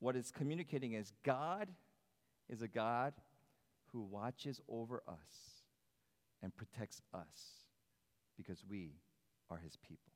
what 0.00 0.16
it's 0.16 0.30
communicating 0.30 0.94
is 0.94 1.12
God 1.24 1.68
is 2.48 2.62
a 2.62 2.68
God 2.68 3.12
who 3.92 4.02
watches 4.02 4.60
over 4.68 5.02
us 5.06 5.62
and 6.42 6.54
protects 6.54 7.00
us 7.14 7.65
because 8.36 8.62
we 8.68 8.92
are 9.50 9.58
his 9.58 9.76
people. 9.76 10.12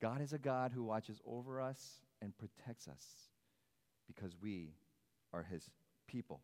God 0.00 0.20
is 0.20 0.32
a 0.32 0.38
God 0.38 0.72
who 0.72 0.84
watches 0.84 1.20
over 1.26 1.60
us 1.60 2.00
and 2.22 2.36
protects 2.38 2.88
us 2.88 3.04
because 4.06 4.32
we 4.40 4.74
are 5.32 5.42
his 5.42 5.70
people. 6.06 6.40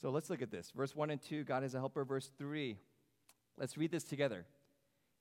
So 0.00 0.10
let's 0.10 0.30
look 0.30 0.42
at 0.42 0.50
this. 0.50 0.72
Verse 0.74 0.96
1 0.96 1.10
and 1.10 1.22
2, 1.22 1.44
God 1.44 1.64
is 1.64 1.74
a 1.74 1.78
helper. 1.78 2.04
Verse 2.04 2.30
3, 2.38 2.76
let's 3.56 3.76
read 3.76 3.90
this 3.92 4.04
together. 4.04 4.46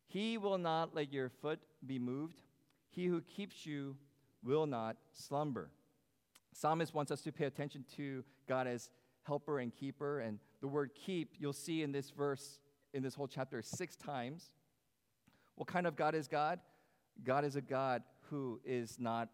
He 0.07 0.37
will 0.37 0.57
not 0.57 0.95
let 0.95 1.13
your 1.13 1.29
foot 1.29 1.59
be 1.85 1.99
moved. 1.99 2.41
He 2.89 3.05
who 3.05 3.21
keeps 3.21 3.65
you 3.65 3.95
will 4.43 4.65
not 4.65 4.97
slumber. 5.13 5.69
Psalmist 6.53 6.93
wants 6.93 7.11
us 7.11 7.21
to 7.21 7.31
pay 7.31 7.45
attention 7.45 7.85
to 7.95 8.23
God 8.47 8.67
as 8.67 8.89
helper 9.23 9.59
and 9.59 9.73
keeper. 9.73 10.19
And 10.19 10.39
the 10.59 10.67
word 10.67 10.91
keep, 10.95 11.35
you'll 11.39 11.53
see 11.53 11.83
in 11.83 11.91
this 11.91 12.09
verse, 12.09 12.59
in 12.93 13.03
this 13.03 13.15
whole 13.15 13.27
chapter, 13.27 13.61
six 13.61 13.95
times. 13.95 14.51
What 15.55 15.67
kind 15.67 15.87
of 15.87 15.95
God 15.95 16.15
is 16.15 16.27
God? 16.27 16.59
God 17.23 17.45
is 17.45 17.55
a 17.55 17.61
God 17.61 18.03
who 18.29 18.59
is 18.65 18.97
not 18.99 19.29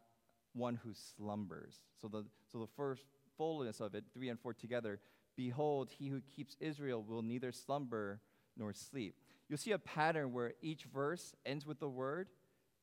one 0.53 0.79
who 0.83 0.91
slumbers. 0.93 1.75
So 2.01 2.07
the, 2.07 2.25
so 2.51 2.59
the 2.59 2.67
first 2.75 3.03
fullness 3.37 3.79
of 3.79 3.95
it, 3.95 4.05
three 4.13 4.29
and 4.29 4.39
four 4.39 4.53
together, 4.53 4.99
behold, 5.35 5.91
he 5.97 6.07
who 6.07 6.21
keeps 6.21 6.55
Israel 6.59 7.03
will 7.07 7.21
neither 7.21 7.51
slumber 7.51 8.21
nor 8.57 8.73
sleep. 8.73 9.15
You'll 9.47 9.59
see 9.59 9.71
a 9.71 9.79
pattern 9.79 10.33
where 10.33 10.53
each 10.61 10.83
verse 10.85 11.35
ends 11.45 11.65
with 11.65 11.79
the 11.79 11.87
word 11.87 12.27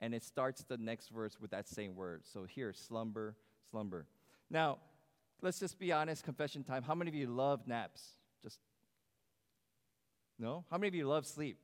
and 0.00 0.14
it 0.14 0.24
starts 0.24 0.64
the 0.64 0.76
next 0.76 1.08
verse 1.08 1.40
with 1.40 1.50
that 1.50 1.68
same 1.68 1.94
word. 1.94 2.22
So 2.24 2.44
here, 2.44 2.72
slumber, 2.72 3.36
slumber. 3.70 4.06
Now, 4.50 4.78
let's 5.42 5.60
just 5.60 5.78
be 5.78 5.92
honest, 5.92 6.24
confession 6.24 6.64
time. 6.64 6.82
How 6.82 6.94
many 6.94 7.10
of 7.10 7.14
you 7.14 7.26
love 7.26 7.66
naps? 7.66 8.02
Just 8.42 8.60
no? 10.38 10.64
How 10.70 10.78
many 10.78 10.88
of 10.88 10.94
you 10.94 11.06
love 11.06 11.26
sleep? 11.26 11.58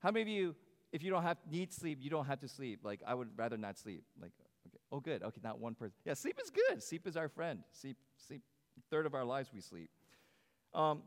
How 0.00 0.10
many 0.10 0.22
of 0.22 0.28
you, 0.28 0.56
if 0.92 1.02
you 1.02 1.10
don't 1.10 1.22
have 1.22 1.38
need 1.50 1.72
sleep, 1.72 1.98
you 2.00 2.10
don't 2.10 2.26
have 2.26 2.40
to 2.40 2.48
sleep? 2.48 2.80
Like 2.82 3.00
I 3.06 3.14
would 3.14 3.28
rather 3.36 3.56
not 3.56 3.78
sleep. 3.78 4.04
Like 4.20 4.32
okay, 4.66 4.78
oh 4.90 5.00
good, 5.00 5.22
okay, 5.22 5.40
not 5.42 5.58
one 5.60 5.74
person. 5.74 5.96
Yeah, 6.04 6.14
sleep 6.14 6.38
is 6.42 6.50
good. 6.50 6.82
Sleep 6.82 7.06
is 7.06 7.16
our 7.16 7.28
friend. 7.28 7.60
Sleep, 7.72 7.96
sleep. 8.16 8.42
Third 8.90 9.06
of 9.06 9.14
our 9.14 9.24
lives 9.24 9.50
we 9.54 9.60
sleep. 9.60 9.90
Um, 10.74 11.02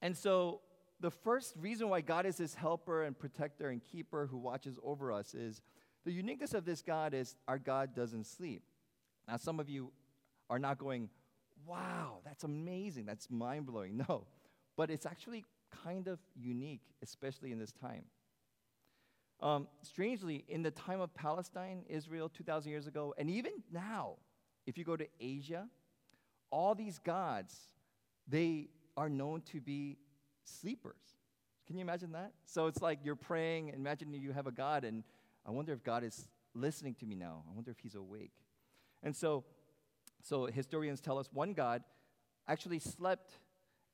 and 0.00 0.16
so 0.16 0.60
the 1.00 1.10
first 1.10 1.54
reason 1.58 1.88
why 1.88 2.00
God 2.00 2.26
is 2.26 2.36
this 2.36 2.54
helper 2.54 3.02
and 3.04 3.18
protector 3.18 3.68
and 3.68 3.82
keeper 3.82 4.26
who 4.30 4.38
watches 4.38 4.78
over 4.82 5.12
us 5.12 5.34
is 5.34 5.60
the 6.04 6.12
uniqueness 6.12 6.54
of 6.54 6.64
this 6.64 6.82
God 6.82 7.14
is 7.14 7.36
our 7.48 7.58
God 7.58 7.94
doesn't 7.94 8.26
sleep. 8.26 8.62
Now, 9.26 9.36
some 9.36 9.58
of 9.58 9.68
you 9.68 9.92
are 10.50 10.58
not 10.58 10.78
going, 10.78 11.08
wow, 11.66 12.18
that's 12.24 12.44
amazing, 12.44 13.06
that's 13.06 13.30
mind 13.30 13.66
blowing. 13.66 13.96
No, 14.08 14.26
but 14.76 14.90
it's 14.90 15.06
actually 15.06 15.44
kind 15.84 16.08
of 16.08 16.18
unique, 16.34 16.82
especially 17.02 17.52
in 17.52 17.58
this 17.58 17.72
time. 17.72 18.04
Um, 19.40 19.68
strangely, 19.82 20.44
in 20.48 20.62
the 20.62 20.70
time 20.70 21.00
of 21.00 21.12
Palestine, 21.14 21.84
Israel, 21.88 22.28
2,000 22.28 22.70
years 22.70 22.86
ago, 22.86 23.14
and 23.18 23.28
even 23.28 23.52
now, 23.72 24.16
if 24.66 24.78
you 24.78 24.84
go 24.84 24.96
to 24.96 25.06
Asia, 25.20 25.68
all 26.50 26.74
these 26.74 26.98
gods, 26.98 27.54
they 28.28 28.68
are 28.96 29.08
known 29.08 29.42
to 29.52 29.60
be 29.60 29.98
sleepers. 30.44 31.16
Can 31.66 31.76
you 31.76 31.82
imagine 31.82 32.12
that? 32.12 32.32
So 32.46 32.66
it's 32.66 32.80
like 32.80 33.00
you're 33.04 33.16
praying, 33.16 33.70
imagine 33.70 34.12
you 34.14 34.32
have 34.32 34.46
a 34.46 34.52
God, 34.52 34.84
and 34.84 35.02
I 35.46 35.50
wonder 35.50 35.72
if 35.72 35.82
God 35.82 36.04
is 36.04 36.28
listening 36.54 36.94
to 37.00 37.06
me 37.06 37.16
now. 37.16 37.42
I 37.50 37.54
wonder 37.54 37.70
if 37.70 37.78
he's 37.80 37.94
awake. 37.94 38.32
And 39.02 39.14
so, 39.14 39.44
so 40.22 40.46
historians 40.46 41.00
tell 41.00 41.18
us 41.18 41.28
one 41.32 41.52
God 41.52 41.82
actually 42.46 42.78
slept, 42.78 43.38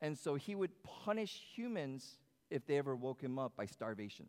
and 0.00 0.18
so 0.18 0.34
he 0.34 0.54
would 0.54 0.70
punish 0.82 1.42
humans 1.54 2.18
if 2.50 2.66
they 2.66 2.78
ever 2.78 2.96
woke 2.96 3.20
him 3.20 3.38
up 3.38 3.56
by 3.56 3.66
starvation. 3.66 4.26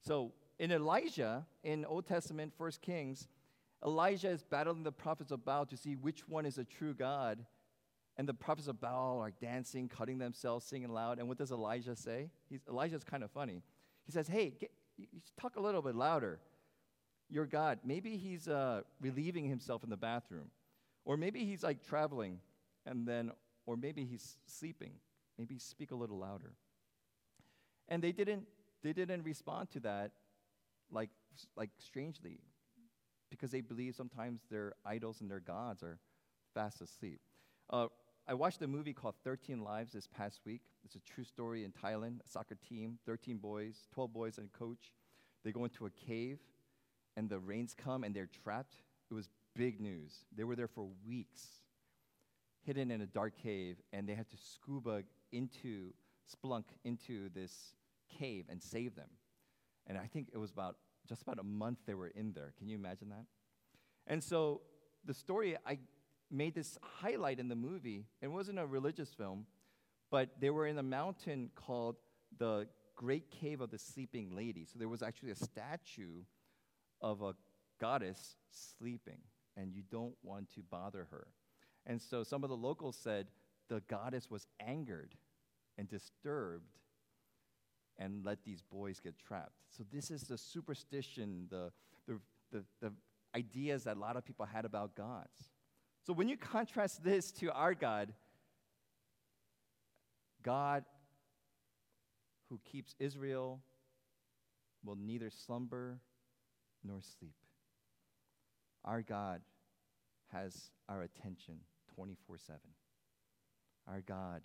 So 0.00 0.32
in 0.58 0.70
Elijah, 0.70 1.46
in 1.64 1.84
Old 1.84 2.06
Testament, 2.06 2.52
First 2.56 2.80
Kings, 2.80 3.28
Elijah 3.84 4.30
is 4.30 4.42
battling 4.42 4.82
the 4.82 4.92
prophets 4.92 5.30
of 5.30 5.44
Baal 5.44 5.66
to 5.66 5.76
see 5.76 5.96
which 5.96 6.28
one 6.28 6.46
is 6.46 6.58
a 6.58 6.64
true 6.64 6.94
God. 6.94 7.44
And 8.16 8.26
the 8.26 8.34
prophets 8.34 8.68
of 8.68 8.80
Baal 8.80 9.18
are 9.20 9.30
dancing, 9.30 9.88
cutting 9.88 10.18
themselves, 10.18 10.64
singing 10.64 10.88
loud. 10.88 11.18
And 11.18 11.28
what 11.28 11.36
does 11.36 11.50
Elijah 11.50 11.94
say? 11.94 12.30
He's, 12.48 12.60
Elijah's 12.68 13.04
kind 13.04 13.22
of 13.22 13.30
funny. 13.30 13.62
He 14.06 14.12
says, 14.12 14.26
Hey, 14.26 14.54
get, 14.58 14.70
talk 15.38 15.56
a 15.56 15.60
little 15.60 15.82
bit 15.82 15.94
louder. 15.94 16.40
Your 17.28 17.44
God, 17.44 17.80
maybe 17.84 18.16
he's 18.16 18.48
uh, 18.48 18.82
relieving 19.00 19.44
himself 19.46 19.84
in 19.84 19.90
the 19.90 19.96
bathroom. 19.96 20.50
Or 21.04 21.16
maybe 21.16 21.44
he's 21.44 21.62
like 21.62 21.86
traveling, 21.86 22.40
and 22.84 23.06
then, 23.06 23.32
or 23.66 23.76
maybe 23.76 24.04
he's 24.04 24.36
sleeping. 24.46 24.92
Maybe 25.38 25.58
speak 25.58 25.90
a 25.90 25.94
little 25.94 26.18
louder. 26.18 26.52
And 27.88 28.02
they 28.02 28.12
didn't, 28.12 28.44
they 28.82 28.92
didn't 28.92 29.22
respond 29.22 29.70
to 29.72 29.80
that 29.80 30.12
like, 30.90 31.10
like 31.56 31.70
strangely 31.78 32.40
because 33.30 33.50
they 33.50 33.60
believe 33.60 33.94
sometimes 33.94 34.40
their 34.50 34.74
idols 34.84 35.20
and 35.20 35.30
their 35.30 35.40
gods 35.40 35.82
are 35.82 35.98
fast 36.54 36.80
asleep. 36.80 37.20
Uh, 37.68 37.88
I 38.28 38.34
watched 38.34 38.62
a 38.62 38.66
movie 38.66 38.92
called 38.92 39.14
13 39.24 39.62
Lives 39.62 39.92
this 39.92 40.06
past 40.06 40.40
week. 40.44 40.62
It's 40.84 40.96
a 40.96 41.00
true 41.00 41.24
story 41.24 41.64
in 41.64 41.72
Thailand, 41.72 42.20
a 42.24 42.28
soccer 42.28 42.56
team, 42.68 42.98
13 43.06 43.38
boys, 43.38 43.86
12 43.92 44.12
boys 44.12 44.38
and 44.38 44.48
a 44.52 44.58
coach. 44.58 44.92
They 45.44 45.52
go 45.52 45.64
into 45.64 45.86
a 45.86 45.90
cave 45.90 46.38
and 47.16 47.28
the 47.28 47.38
rains 47.38 47.74
come 47.74 48.04
and 48.04 48.14
they're 48.14 48.28
trapped. 48.42 48.76
It 49.10 49.14
was 49.14 49.28
big 49.54 49.80
news. 49.80 50.24
They 50.34 50.44
were 50.44 50.56
there 50.56 50.68
for 50.68 50.88
weeks, 51.06 51.46
hidden 52.66 52.90
in 52.90 53.00
a 53.00 53.06
dark 53.06 53.34
cave, 53.42 53.76
and 53.92 54.08
they 54.08 54.14
had 54.14 54.28
to 54.30 54.36
scuba 54.36 55.02
into, 55.32 55.92
splunk 56.30 56.64
into 56.84 57.30
this 57.34 57.74
cave 58.18 58.46
and 58.48 58.62
save 58.62 58.94
them. 58.96 59.08
And 59.86 59.96
I 59.96 60.06
think 60.06 60.28
it 60.32 60.38
was 60.38 60.50
about 60.50 60.76
just 61.08 61.22
about 61.22 61.38
a 61.38 61.44
month 61.44 61.78
they 61.86 61.94
were 61.94 62.08
in 62.08 62.32
there. 62.32 62.52
Can 62.58 62.68
you 62.68 62.76
imagine 62.76 63.10
that? 63.10 63.24
And 64.08 64.22
so 64.22 64.62
the 65.04 65.14
story 65.14 65.56
I 65.64 65.78
made 66.30 66.54
this 66.54 66.78
highlight 66.82 67.38
in 67.38 67.48
the 67.48 67.54
movie. 67.54 68.04
It 68.20 68.28
wasn't 68.28 68.58
a 68.58 68.66
religious 68.66 69.10
film, 69.14 69.46
but 70.10 70.30
they 70.40 70.50
were 70.50 70.66
in 70.66 70.78
a 70.78 70.82
mountain 70.82 71.50
called 71.54 71.96
the 72.38 72.66
Great 72.94 73.30
Cave 73.30 73.60
of 73.60 73.70
the 73.70 73.78
Sleeping 73.78 74.34
Lady. 74.34 74.64
So 74.64 74.78
there 74.78 74.88
was 74.88 75.02
actually 75.02 75.30
a 75.30 75.36
statue 75.36 76.22
of 77.00 77.22
a 77.22 77.34
goddess 77.80 78.36
sleeping, 78.50 79.18
and 79.56 79.72
you 79.72 79.82
don't 79.90 80.14
want 80.22 80.50
to 80.54 80.60
bother 80.62 81.06
her. 81.10 81.26
And 81.86 82.02
so 82.02 82.22
some 82.22 82.42
of 82.42 82.50
the 82.50 82.56
locals 82.56 82.96
said 82.96 83.28
the 83.68 83.80
goddess 83.88 84.30
was 84.30 84.46
angered 84.60 85.14
and 85.78 85.88
disturbed 85.88 86.78
and 87.98 88.24
let 88.24 88.44
these 88.44 88.60
boys 88.60 89.00
get 89.00 89.14
trapped. 89.18 89.52
So 89.70 89.84
this 89.92 90.10
is 90.10 90.22
the 90.22 90.36
superstition, 90.36 91.46
the, 91.50 91.70
the, 92.06 92.18
the, 92.52 92.64
the 92.80 92.92
ideas 93.34 93.84
that 93.84 93.96
a 93.96 94.00
lot 94.00 94.16
of 94.16 94.24
people 94.24 94.46
had 94.46 94.64
about 94.64 94.94
gods. 94.94 95.50
So 96.06 96.12
when 96.12 96.28
you 96.28 96.36
contrast 96.36 97.02
this 97.02 97.32
to 97.32 97.52
our 97.52 97.74
God, 97.74 98.12
God 100.42 100.84
who 102.48 102.60
keeps 102.64 102.94
Israel 102.98 103.60
will 104.84 104.96
neither 104.96 105.30
slumber 105.30 105.98
nor 106.84 107.00
sleep. 107.18 107.34
Our 108.84 109.02
God 109.02 109.40
has 110.32 110.70
our 110.88 111.02
attention 111.02 111.56
24 111.96 112.38
7. 112.38 112.60
Our 113.88 114.00
God 114.02 114.42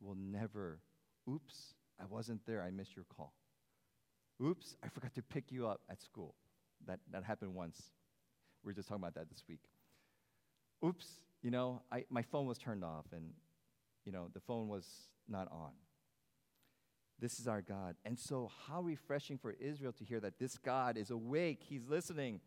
will 0.00 0.16
never, 0.16 0.80
oops, 1.28 1.74
I 2.00 2.04
wasn't 2.08 2.44
there, 2.46 2.62
I 2.62 2.70
missed 2.70 2.96
your 2.96 3.04
call. 3.04 3.34
Oops, 4.42 4.76
I 4.82 4.88
forgot 4.88 5.14
to 5.16 5.22
pick 5.22 5.50
you 5.50 5.66
up 5.66 5.80
at 5.90 6.00
school. 6.00 6.34
That, 6.86 7.00
that 7.10 7.24
happened 7.24 7.54
once. 7.54 7.90
We 8.64 8.70
were 8.70 8.74
just 8.74 8.88
talking 8.88 9.02
about 9.02 9.14
that 9.14 9.28
this 9.28 9.42
week. 9.48 9.60
Oops, 10.84 11.06
you 11.42 11.50
know, 11.50 11.82
I, 11.90 12.04
my 12.08 12.22
phone 12.22 12.46
was 12.46 12.58
turned 12.58 12.84
off 12.84 13.06
and, 13.12 13.30
you 14.04 14.12
know, 14.12 14.28
the 14.32 14.40
phone 14.40 14.68
was 14.68 14.86
not 15.28 15.48
on. 15.50 15.72
This 17.20 17.40
is 17.40 17.48
our 17.48 17.62
God. 17.62 17.96
And 18.04 18.16
so, 18.16 18.50
how 18.68 18.80
refreshing 18.80 19.38
for 19.38 19.52
Israel 19.58 19.92
to 19.92 20.04
hear 20.04 20.20
that 20.20 20.38
this 20.38 20.56
God 20.56 20.96
is 20.96 21.10
awake, 21.10 21.62
He's 21.68 21.88
listening. 21.88 22.40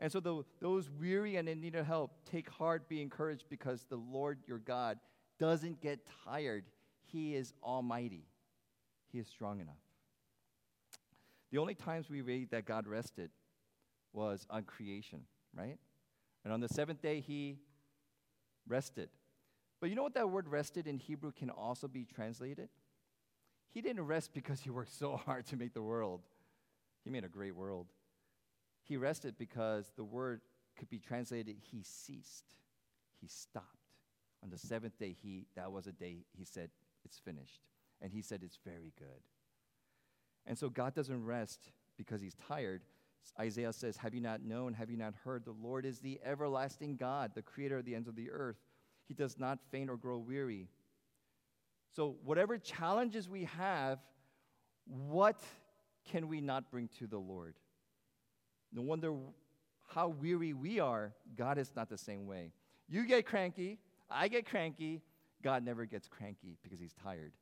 And 0.00 0.10
so, 0.10 0.20
the, 0.20 0.42
those 0.60 0.90
weary 0.90 1.36
and 1.36 1.48
in 1.48 1.60
need 1.60 1.76
of 1.76 1.86
help, 1.86 2.12
take 2.30 2.50
heart, 2.50 2.88
be 2.88 3.00
encouraged, 3.00 3.44
because 3.48 3.84
the 3.88 3.96
Lord 3.96 4.38
your 4.46 4.58
God 4.58 4.98
doesn't 5.38 5.80
get 5.80 6.00
tired. 6.24 6.64
He 7.06 7.34
is 7.34 7.52
almighty, 7.62 8.26
He 9.12 9.18
is 9.18 9.28
strong 9.28 9.60
enough. 9.60 9.74
The 11.52 11.58
only 11.58 11.74
times 11.74 12.10
we 12.10 12.20
read 12.20 12.50
that 12.50 12.64
God 12.64 12.88
rested 12.88 13.30
was 14.12 14.46
on 14.50 14.64
creation, 14.64 15.20
right? 15.56 15.78
And 16.42 16.52
on 16.52 16.60
the 16.60 16.68
seventh 16.68 17.00
day, 17.00 17.20
He 17.20 17.58
rested. 18.66 19.08
But 19.80 19.90
you 19.90 19.96
know 19.96 20.02
what 20.02 20.14
that 20.14 20.30
word 20.30 20.48
rested 20.48 20.86
in 20.86 20.98
Hebrew 20.98 21.30
can 21.30 21.50
also 21.50 21.88
be 21.88 22.04
translated? 22.04 22.68
He 23.74 23.80
didn't 23.80 24.06
rest 24.06 24.32
because 24.32 24.60
he 24.60 24.70
worked 24.70 24.94
so 24.96 25.16
hard 25.26 25.46
to 25.48 25.56
make 25.56 25.74
the 25.74 25.82
world. 25.82 26.22
He 27.04 27.10
made 27.10 27.24
a 27.24 27.28
great 27.28 27.54
world. 27.54 27.88
He 28.84 28.96
rested 28.96 29.36
because 29.38 29.90
the 29.96 30.04
word 30.04 30.40
could 30.78 30.90
be 30.90 30.98
translated 30.98 31.56
he 31.70 31.82
ceased. 31.82 32.54
He 33.20 33.26
stopped. 33.26 33.66
On 34.42 34.50
the 34.50 34.58
seventh 34.58 34.98
day, 34.98 35.16
he 35.22 35.46
that 35.56 35.72
was 35.72 35.86
a 35.86 35.92
day 35.92 36.18
he 36.36 36.44
said, 36.44 36.70
It's 37.04 37.18
finished. 37.18 37.60
And 38.02 38.12
he 38.12 38.20
said, 38.20 38.42
It's 38.42 38.58
very 38.64 38.92
good. 38.98 39.22
And 40.46 40.58
so 40.58 40.68
God 40.68 40.94
doesn't 40.94 41.24
rest 41.24 41.70
because 41.96 42.20
he's 42.20 42.36
tired. 42.48 42.82
Isaiah 43.40 43.72
says, 43.72 43.96
Have 43.96 44.14
you 44.14 44.20
not 44.20 44.42
known? 44.42 44.74
Have 44.74 44.90
you 44.90 44.98
not 44.98 45.14
heard? 45.24 45.44
The 45.44 45.54
Lord 45.62 45.86
is 45.86 45.98
the 46.00 46.20
everlasting 46.24 46.96
God, 46.96 47.32
the 47.34 47.42
creator 47.42 47.78
of 47.78 47.86
the 47.86 47.94
ends 47.94 48.08
of 48.08 48.16
the 48.16 48.30
earth. 48.30 48.58
He 49.08 49.14
does 49.14 49.38
not 49.38 49.58
faint 49.70 49.88
or 49.88 49.96
grow 49.96 50.18
weary. 50.18 50.68
So, 51.94 52.16
whatever 52.24 52.58
challenges 52.58 53.28
we 53.28 53.44
have, 53.44 53.98
what 54.86 55.40
can 56.10 56.28
we 56.28 56.40
not 56.40 56.70
bring 56.70 56.88
to 56.98 57.06
the 57.06 57.18
Lord? 57.18 57.54
No 58.74 58.82
wonder 58.82 59.14
how 59.88 60.08
weary 60.08 60.52
we 60.52 60.80
are, 60.80 61.14
God 61.36 61.58
is 61.58 61.72
not 61.76 61.88
the 61.88 61.96
same 61.96 62.26
way. 62.26 62.52
You 62.88 63.06
get 63.06 63.24
cranky, 63.24 63.78
I 64.10 64.28
get 64.28 64.46
cranky, 64.46 65.02
God 65.42 65.64
never 65.64 65.84
gets 65.84 66.08
cranky 66.08 66.58
because 66.62 66.80
he's 66.80 66.94
tired. 66.94 67.32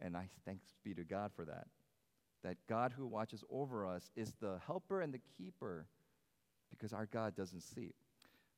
And 0.00 0.16
I 0.16 0.28
thanks 0.46 0.64
be 0.82 0.94
to 0.94 1.04
God 1.04 1.30
for 1.36 1.44
that. 1.44 1.66
That 2.42 2.56
God 2.68 2.92
who 2.96 3.06
watches 3.06 3.44
over 3.50 3.86
us 3.86 4.10
is 4.16 4.32
the 4.40 4.58
helper 4.66 5.02
and 5.02 5.12
the 5.12 5.20
keeper 5.36 5.86
because 6.70 6.94
our 6.94 7.06
God 7.06 7.36
doesn't 7.36 7.62
sleep. 7.62 7.94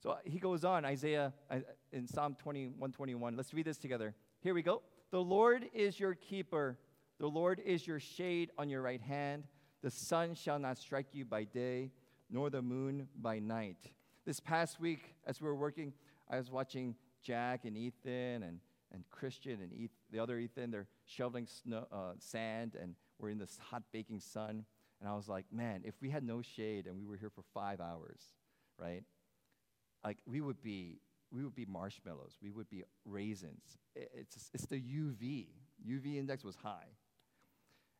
So 0.01 0.11
uh, 0.11 0.17
he 0.25 0.39
goes 0.39 0.65
on, 0.65 0.85
Isaiah 0.85 1.33
uh, 1.51 1.59
in 1.93 2.07
Psalm 2.07 2.37
21 2.41 2.93
21. 2.93 3.37
Let's 3.37 3.53
read 3.55 3.67
this 3.67 3.79
together. 3.79 4.15
Here 4.41 4.55
we 4.55 4.63
go. 4.63 4.83
The 5.11 5.21
Lord 5.21 5.67
is 5.73 5.99
your 5.99 6.15
keeper, 6.15 6.79
the 7.19 7.27
Lord 7.27 7.61
is 7.65 7.87
your 7.87 8.01
shade 8.01 8.51
on 8.59 8.69
your 8.69 8.83
right 8.83 9.01
hand. 9.01 9.45
The 9.83 9.91
sun 9.91 10.35
shall 10.35 10.59
not 10.59 10.79
strike 10.79 11.07
you 11.13 11.25
by 11.25 11.45
day, 11.45 11.91
nor 12.33 12.49
the 12.49 12.63
moon 12.63 13.07
by 13.21 13.39
night. 13.39 13.93
This 14.25 14.41
past 14.41 14.81
week, 14.81 15.15
as 15.27 15.41
we 15.41 15.47
were 15.47 15.55
working, 15.55 15.93
I 16.31 16.39
was 16.39 16.51
watching 16.51 16.97
Jack 17.23 17.67
and 17.67 17.77
Ethan 17.77 18.43
and, 18.43 18.59
and 18.91 19.05
Christian 19.11 19.61
and 19.61 19.89
the 20.11 20.19
other 20.19 20.39
Ethan. 20.39 20.71
They're 20.71 20.89
shoveling 21.05 21.47
snow, 21.47 21.87
uh, 21.93 22.15
sand, 22.19 22.75
and 22.81 22.95
we're 23.19 23.29
in 23.29 23.39
this 23.39 23.59
hot 23.71 23.83
baking 23.93 24.21
sun. 24.21 24.65
And 25.01 25.09
I 25.09 25.15
was 25.15 25.29
like, 25.29 25.45
man, 25.53 25.83
if 25.85 25.95
we 26.01 26.09
had 26.09 26.25
no 26.25 26.41
shade 26.41 26.87
and 26.87 26.97
we 26.97 27.05
were 27.05 27.17
here 27.17 27.31
for 27.31 27.43
five 27.53 27.81
hours, 27.81 28.23
right? 28.79 29.03
Like 30.03 30.19
we 30.27 30.41
would 30.41 30.63
be 30.63 31.01
we 31.31 31.45
would 31.45 31.55
be 31.55 31.65
marshmallows, 31.65 32.37
we 32.43 32.51
would 32.51 32.69
be 32.69 32.85
raisins. 33.07 33.79
It's, 33.95 34.51
it's 34.53 34.67
the 34.67 34.77
UV. 34.77 35.47
UV 35.89 36.19
index 36.19 36.45
was 36.45 36.57
high. 36.57 36.89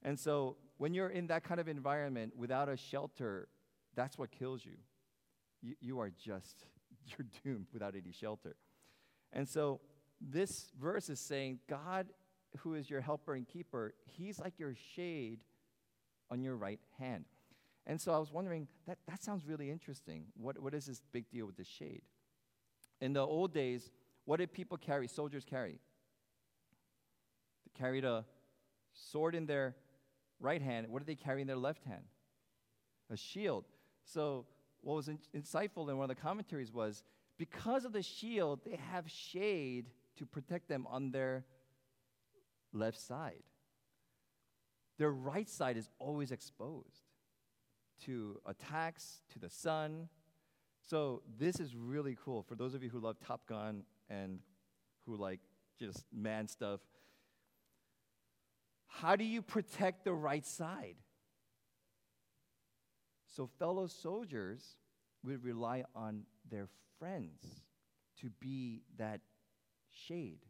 And 0.03 0.21
so 0.21 0.57
when 0.77 0.93
you're 0.93 1.09
in 1.09 1.29
that 1.29 1.43
kind 1.43 1.59
of 1.59 1.67
environment 1.67 2.35
without 2.37 2.69
a 2.69 2.77
shelter, 2.77 3.49
that's 3.95 4.19
what 4.19 4.31
kills 4.31 4.65
you. 4.65 4.77
You, 5.63 5.75
you 5.81 6.01
are 6.01 6.11
just, 6.11 6.65
you're 7.07 7.27
doomed 7.45 7.67
without 7.73 7.95
any 7.95 8.13
shelter. 8.13 8.57
And 9.33 9.49
so 9.49 9.81
this 10.21 10.71
verse 10.81 11.09
is 11.09 11.21
saying, 11.21 11.61
God, 11.69 12.09
who 12.59 12.75
is 12.75 12.91
your 12.91 13.01
helper 13.01 13.35
and 13.35 13.47
keeper, 13.47 13.95
he's 14.05 14.39
like 14.39 14.59
your 14.59 14.75
shade 14.95 15.41
on 16.31 16.43
your 16.43 16.57
right 16.57 16.81
hand. 16.99 17.25
And 17.87 18.01
so 18.01 18.13
I 18.13 18.19
was 18.19 18.33
wondering, 18.33 18.69
that, 18.87 18.99
that 19.09 19.23
sounds 19.23 19.47
really 19.47 19.71
interesting. 19.71 20.27
What, 20.35 20.59
what 20.61 20.75
is 20.75 20.87
this 20.87 21.03
big 21.13 21.29
deal 21.31 21.47
with 21.47 21.57
the 21.57 21.65
shade? 21.65 22.03
In 23.01 23.13
the 23.13 23.21
old 23.21 23.53
days, 23.53 23.91
what 24.25 24.39
did 24.39 24.53
people 24.53 24.77
carry? 24.77 25.09
Soldiers 25.09 25.45
carry. 25.45 25.81
They 27.65 27.79
carried 27.79 28.05
a 28.05 28.25
sword 28.93 29.35
in 29.35 29.47
their 29.47 29.75
right 30.39 30.63
hand. 30.63 30.89
What 30.89 31.01
did 31.01 31.09
they 31.09 31.21
carry 31.21 31.41
in 31.41 31.47
their 31.49 31.57
left 31.57 31.85
hand? 31.85 32.05
A 33.11 33.17
shield. 33.17 33.65
So, 34.05 34.47
what 34.81 34.95
was 34.95 35.09
in- 35.09 35.19
insightful 35.35 35.89
in 35.89 35.97
one 35.97 36.11
of 36.11 36.17
the 36.17 36.21
commentaries 36.21 36.73
was 36.73 37.05
because 37.39 37.85
of 37.85 37.93
the 37.93 38.03
shield, 38.03 38.61
they 38.65 38.77
have 38.91 39.11
shade 39.11 39.91
to 40.17 40.27
protect 40.27 40.69
them 40.69 40.87
on 40.89 41.11
their 41.11 41.45
left 42.73 43.01
side. 43.01 43.43
Their 44.99 45.11
right 45.11 45.49
side 45.49 45.77
is 45.77 45.89
always 45.99 46.33
exposed 46.33 47.03
to 48.05 48.41
attacks, 48.47 49.23
to 49.33 49.39
the 49.39 49.49
sun, 49.49 50.09
so 50.89 51.23
this 51.39 51.61
is 51.61 51.75
really 51.77 52.17
cool 52.25 52.43
for 52.43 52.55
those 52.55 52.75
of 52.75 52.83
you 52.83 52.91
who 52.91 52.99
love 52.99 53.17
Top 53.21 53.47
Gun 53.47 53.85
and 54.11 54.41
who 55.07 55.17
like 55.17 55.41
just 55.79 56.05
man 56.13 56.49
stuff. 56.49 56.81
How 58.87 59.17
do 59.17 59.25
you 59.25 59.43
protect 59.43 60.05
the 60.05 60.13
right 60.13 60.45
side? 60.45 60.97
So 63.35 63.49
fellow 63.59 63.87
soldiers 63.87 64.77
would 65.25 65.43
rely 65.43 65.85
on 65.95 66.25
their 66.51 66.69
friends 66.99 67.63
to 68.21 68.29
be 68.41 68.83
that 68.99 69.21
shade, 69.91 70.41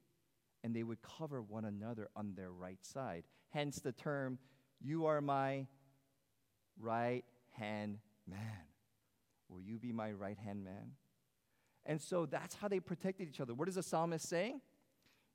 and 0.64 0.74
they 0.74 0.82
would 0.82 0.98
cover 1.00 1.40
one 1.40 1.64
another 1.64 2.08
on 2.16 2.34
their 2.34 2.50
right 2.50 2.84
side. 2.84 3.22
Hence 3.50 3.78
the 3.78 3.92
term, 3.92 4.38
you 4.80 5.06
are 5.06 5.20
my 5.20 5.66
right 6.80 7.24
hand 7.52 7.98
man. 8.28 8.40
Will 9.48 9.60
you 9.60 9.78
be 9.78 9.92
my 9.92 10.10
right 10.10 10.38
hand 10.38 10.64
man? 10.64 10.92
And 11.86 12.00
so 12.00 12.26
that's 12.26 12.56
how 12.56 12.66
they 12.66 12.80
protected 12.80 13.28
each 13.28 13.40
other. 13.40 13.54
What 13.54 13.68
is 13.68 13.76
the 13.76 13.82
psalmist 13.82 14.28
saying? 14.28 14.60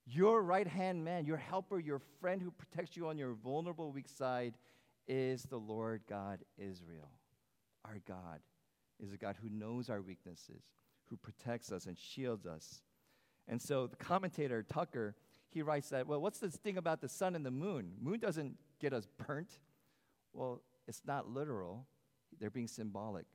Your 0.06 0.42
right 0.42 0.68
hand 0.68 1.04
man, 1.06 1.26
your 1.26 1.38
helper, 1.38 1.80
your 1.80 2.00
friend 2.20 2.42
who 2.42 2.52
protects 2.52 2.98
you 2.98 3.08
on 3.08 3.18
your 3.18 3.34
vulnerable, 3.34 3.92
weak 3.92 4.10
side 4.10 4.54
is 5.08 5.44
the 5.44 5.58
Lord 5.58 6.02
God 6.10 6.40
Israel. 6.58 7.12
God 8.08 8.39
is 9.00 9.13
a 9.13 9.17
God 9.17 9.38
who 9.41 9.50
knows 9.50 9.89
our 9.89 10.02
weaknesses, 10.02 10.63
who 11.06 11.17
protects 11.17 11.72
us 11.72 11.86
and 11.86 11.98
shields 11.98 12.46
us. 12.46 12.82
And 13.48 13.62
so 13.62 13.88
the 13.88 13.96
commentator, 13.96 14.63
Tucker, 14.63 15.15
he 15.50 15.62
writes 15.62 15.89
that, 15.89 16.08
well, 16.08 16.22
what's 16.22 16.39
this 16.39 16.56
thing 16.56 16.78
about 16.78 17.02
the 17.02 17.10
sun 17.10 17.36
and 17.36 17.46
the 17.46 17.52
moon? 17.52 17.93
Moon 18.02 18.20
doesn't 18.20 18.58
get 18.80 18.93
us 18.93 19.08
burnt. 19.26 19.60
Well, 20.34 20.62
it's 20.88 21.02
not 21.06 21.30
literal, 21.30 21.86
they're 22.39 22.50
being 22.50 22.67
symbolic. 22.67 23.26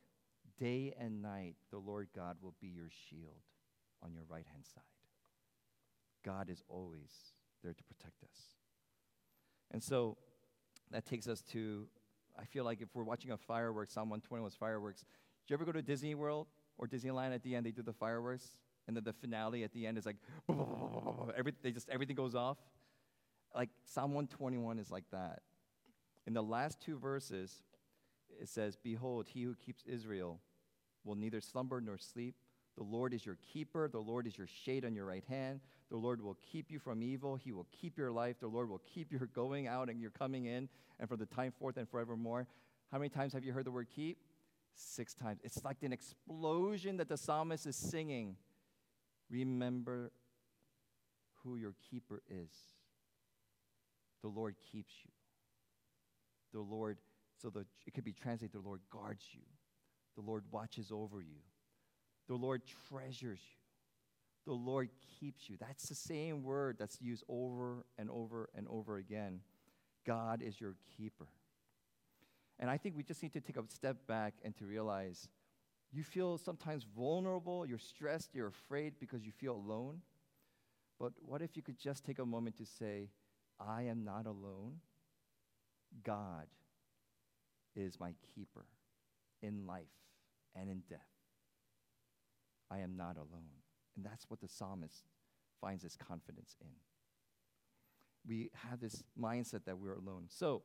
Day 0.58 0.94
and 0.98 1.22
night, 1.22 1.56
the 1.70 1.78
Lord 1.78 2.08
God 2.14 2.36
will 2.42 2.54
be 2.60 2.68
your 2.68 2.90
shield 3.08 3.42
on 4.02 4.12
your 4.12 4.24
right 4.28 4.46
hand 4.52 4.64
side. 4.64 4.82
God 6.24 6.50
is 6.50 6.62
always 6.68 7.10
there 7.62 7.72
to 7.72 7.82
protect 7.84 8.22
us. 8.22 8.38
And 9.70 9.82
so 9.82 10.16
that 10.90 11.06
takes 11.06 11.26
us 11.26 11.42
to, 11.52 11.86
I 12.38 12.44
feel 12.44 12.64
like 12.64 12.80
if 12.80 12.88
we're 12.94 13.04
watching 13.04 13.30
a 13.30 13.36
fireworks, 13.36 13.94
Psalm 13.94 14.08
120 14.08 14.42
was 14.42 14.54
fireworks. 14.54 15.00
Did 15.00 15.50
you 15.50 15.54
ever 15.54 15.64
go 15.64 15.72
to 15.72 15.82
Disney 15.82 16.14
World 16.14 16.46
or 16.78 16.86
Disneyland 16.86 17.34
at 17.34 17.42
the 17.42 17.54
end? 17.54 17.66
They 17.66 17.70
do 17.70 17.82
the 17.82 17.92
fireworks, 17.92 18.56
and 18.86 18.96
then 18.96 19.04
the 19.04 19.12
finale 19.12 19.64
at 19.64 19.72
the 19.72 19.86
end 19.86 19.98
is 19.98 20.06
like, 20.06 20.16
every, 21.36 21.52
they 21.62 21.70
just, 21.70 21.88
everything 21.88 22.16
goes 22.16 22.34
off. 22.34 22.58
Like 23.54 23.70
Psalm 23.84 24.14
121 24.14 24.78
is 24.78 24.90
like 24.90 25.04
that. 25.12 25.40
In 26.26 26.32
the 26.32 26.42
last 26.42 26.80
two 26.80 26.98
verses, 26.98 27.62
it 28.40 28.48
says, 28.48 28.76
Behold, 28.76 29.26
he 29.28 29.42
who 29.42 29.54
keeps 29.54 29.84
Israel 29.86 30.40
will 31.04 31.16
neither 31.16 31.40
slumber 31.40 31.80
nor 31.80 31.98
sleep. 31.98 32.34
The 32.76 32.84
Lord 32.84 33.12
is 33.12 33.26
your 33.26 33.36
keeper. 33.52 33.88
The 33.88 33.98
Lord 33.98 34.26
is 34.26 34.38
your 34.38 34.46
shade 34.46 34.84
on 34.84 34.94
your 34.94 35.04
right 35.04 35.24
hand. 35.28 35.60
The 35.92 35.98
Lord 35.98 36.22
will 36.22 36.38
keep 36.50 36.70
you 36.70 36.78
from 36.78 37.02
evil. 37.02 37.36
He 37.36 37.52
will 37.52 37.66
keep 37.70 37.98
your 37.98 38.10
life. 38.10 38.40
The 38.40 38.48
Lord 38.48 38.70
will 38.70 38.80
keep 38.94 39.12
your 39.12 39.26
going 39.34 39.66
out 39.68 39.90
and 39.90 40.00
your 40.00 40.10
coming 40.10 40.46
in, 40.46 40.70
and 40.98 41.06
from 41.06 41.18
the 41.18 41.26
time 41.26 41.52
forth 41.52 41.76
and 41.76 41.86
forevermore. 41.86 42.46
How 42.90 42.96
many 42.96 43.10
times 43.10 43.34
have 43.34 43.44
you 43.44 43.52
heard 43.52 43.66
the 43.66 43.70
word 43.70 43.88
keep? 43.94 44.16
Six 44.74 45.12
times. 45.12 45.40
It's 45.44 45.62
like 45.64 45.82
an 45.82 45.92
explosion 45.92 46.96
that 46.96 47.10
the 47.10 47.18
psalmist 47.18 47.66
is 47.66 47.76
singing. 47.76 48.36
Remember 49.28 50.12
who 51.44 51.56
your 51.56 51.74
keeper 51.90 52.22
is. 52.30 52.50
The 54.22 54.28
Lord 54.28 54.54
keeps 54.72 54.94
you. 55.04 55.10
The 56.54 56.60
Lord, 56.60 56.96
so 57.36 57.50
the, 57.50 57.66
it 57.86 57.92
could 57.92 58.04
be 58.04 58.14
translated, 58.14 58.54
the 58.54 58.66
Lord 58.66 58.80
guards 58.90 59.26
you. 59.34 59.42
The 60.14 60.22
Lord 60.22 60.44
watches 60.50 60.90
over 60.90 61.20
you. 61.20 61.42
The 62.28 62.34
Lord 62.34 62.62
treasures 62.88 63.40
you. 63.42 63.61
The 64.46 64.52
Lord 64.52 64.88
keeps 65.20 65.48
you. 65.48 65.56
That's 65.60 65.88
the 65.88 65.94
same 65.94 66.42
word 66.42 66.76
that's 66.78 67.00
used 67.00 67.22
over 67.28 67.84
and 67.96 68.10
over 68.10 68.48
and 68.56 68.66
over 68.68 68.96
again. 68.96 69.40
God 70.04 70.42
is 70.42 70.60
your 70.60 70.74
keeper. 70.96 71.28
And 72.58 72.68
I 72.68 72.76
think 72.76 72.96
we 72.96 73.02
just 73.02 73.22
need 73.22 73.32
to 73.34 73.40
take 73.40 73.56
a 73.56 73.62
step 73.68 74.06
back 74.06 74.34
and 74.44 74.56
to 74.56 74.66
realize 74.66 75.28
you 75.92 76.02
feel 76.02 76.38
sometimes 76.38 76.86
vulnerable, 76.96 77.66
you're 77.66 77.78
stressed, 77.78 78.34
you're 78.34 78.48
afraid 78.48 78.94
because 78.98 79.24
you 79.24 79.32
feel 79.32 79.54
alone. 79.54 80.00
But 80.98 81.12
what 81.20 81.42
if 81.42 81.56
you 81.56 81.62
could 81.62 81.78
just 81.78 82.04
take 82.04 82.18
a 82.18 82.24
moment 82.24 82.56
to 82.58 82.66
say, 82.66 83.10
I 83.60 83.82
am 83.82 84.04
not 84.04 84.26
alone? 84.26 84.80
God 86.04 86.46
is 87.76 88.00
my 88.00 88.14
keeper 88.34 88.64
in 89.42 89.66
life 89.66 89.82
and 90.54 90.70
in 90.70 90.82
death. 90.88 91.00
I 92.70 92.78
am 92.78 92.96
not 92.96 93.16
alone. 93.16 93.61
And 93.96 94.04
that's 94.04 94.24
what 94.28 94.40
the 94.40 94.48
psalmist 94.48 95.04
finds 95.60 95.82
his 95.82 95.96
confidence 95.96 96.56
in. 96.60 96.68
We 98.26 98.50
have 98.68 98.80
this 98.80 99.02
mindset 99.20 99.64
that 99.66 99.78
we're 99.78 99.94
alone. 99.94 100.26
So, 100.28 100.62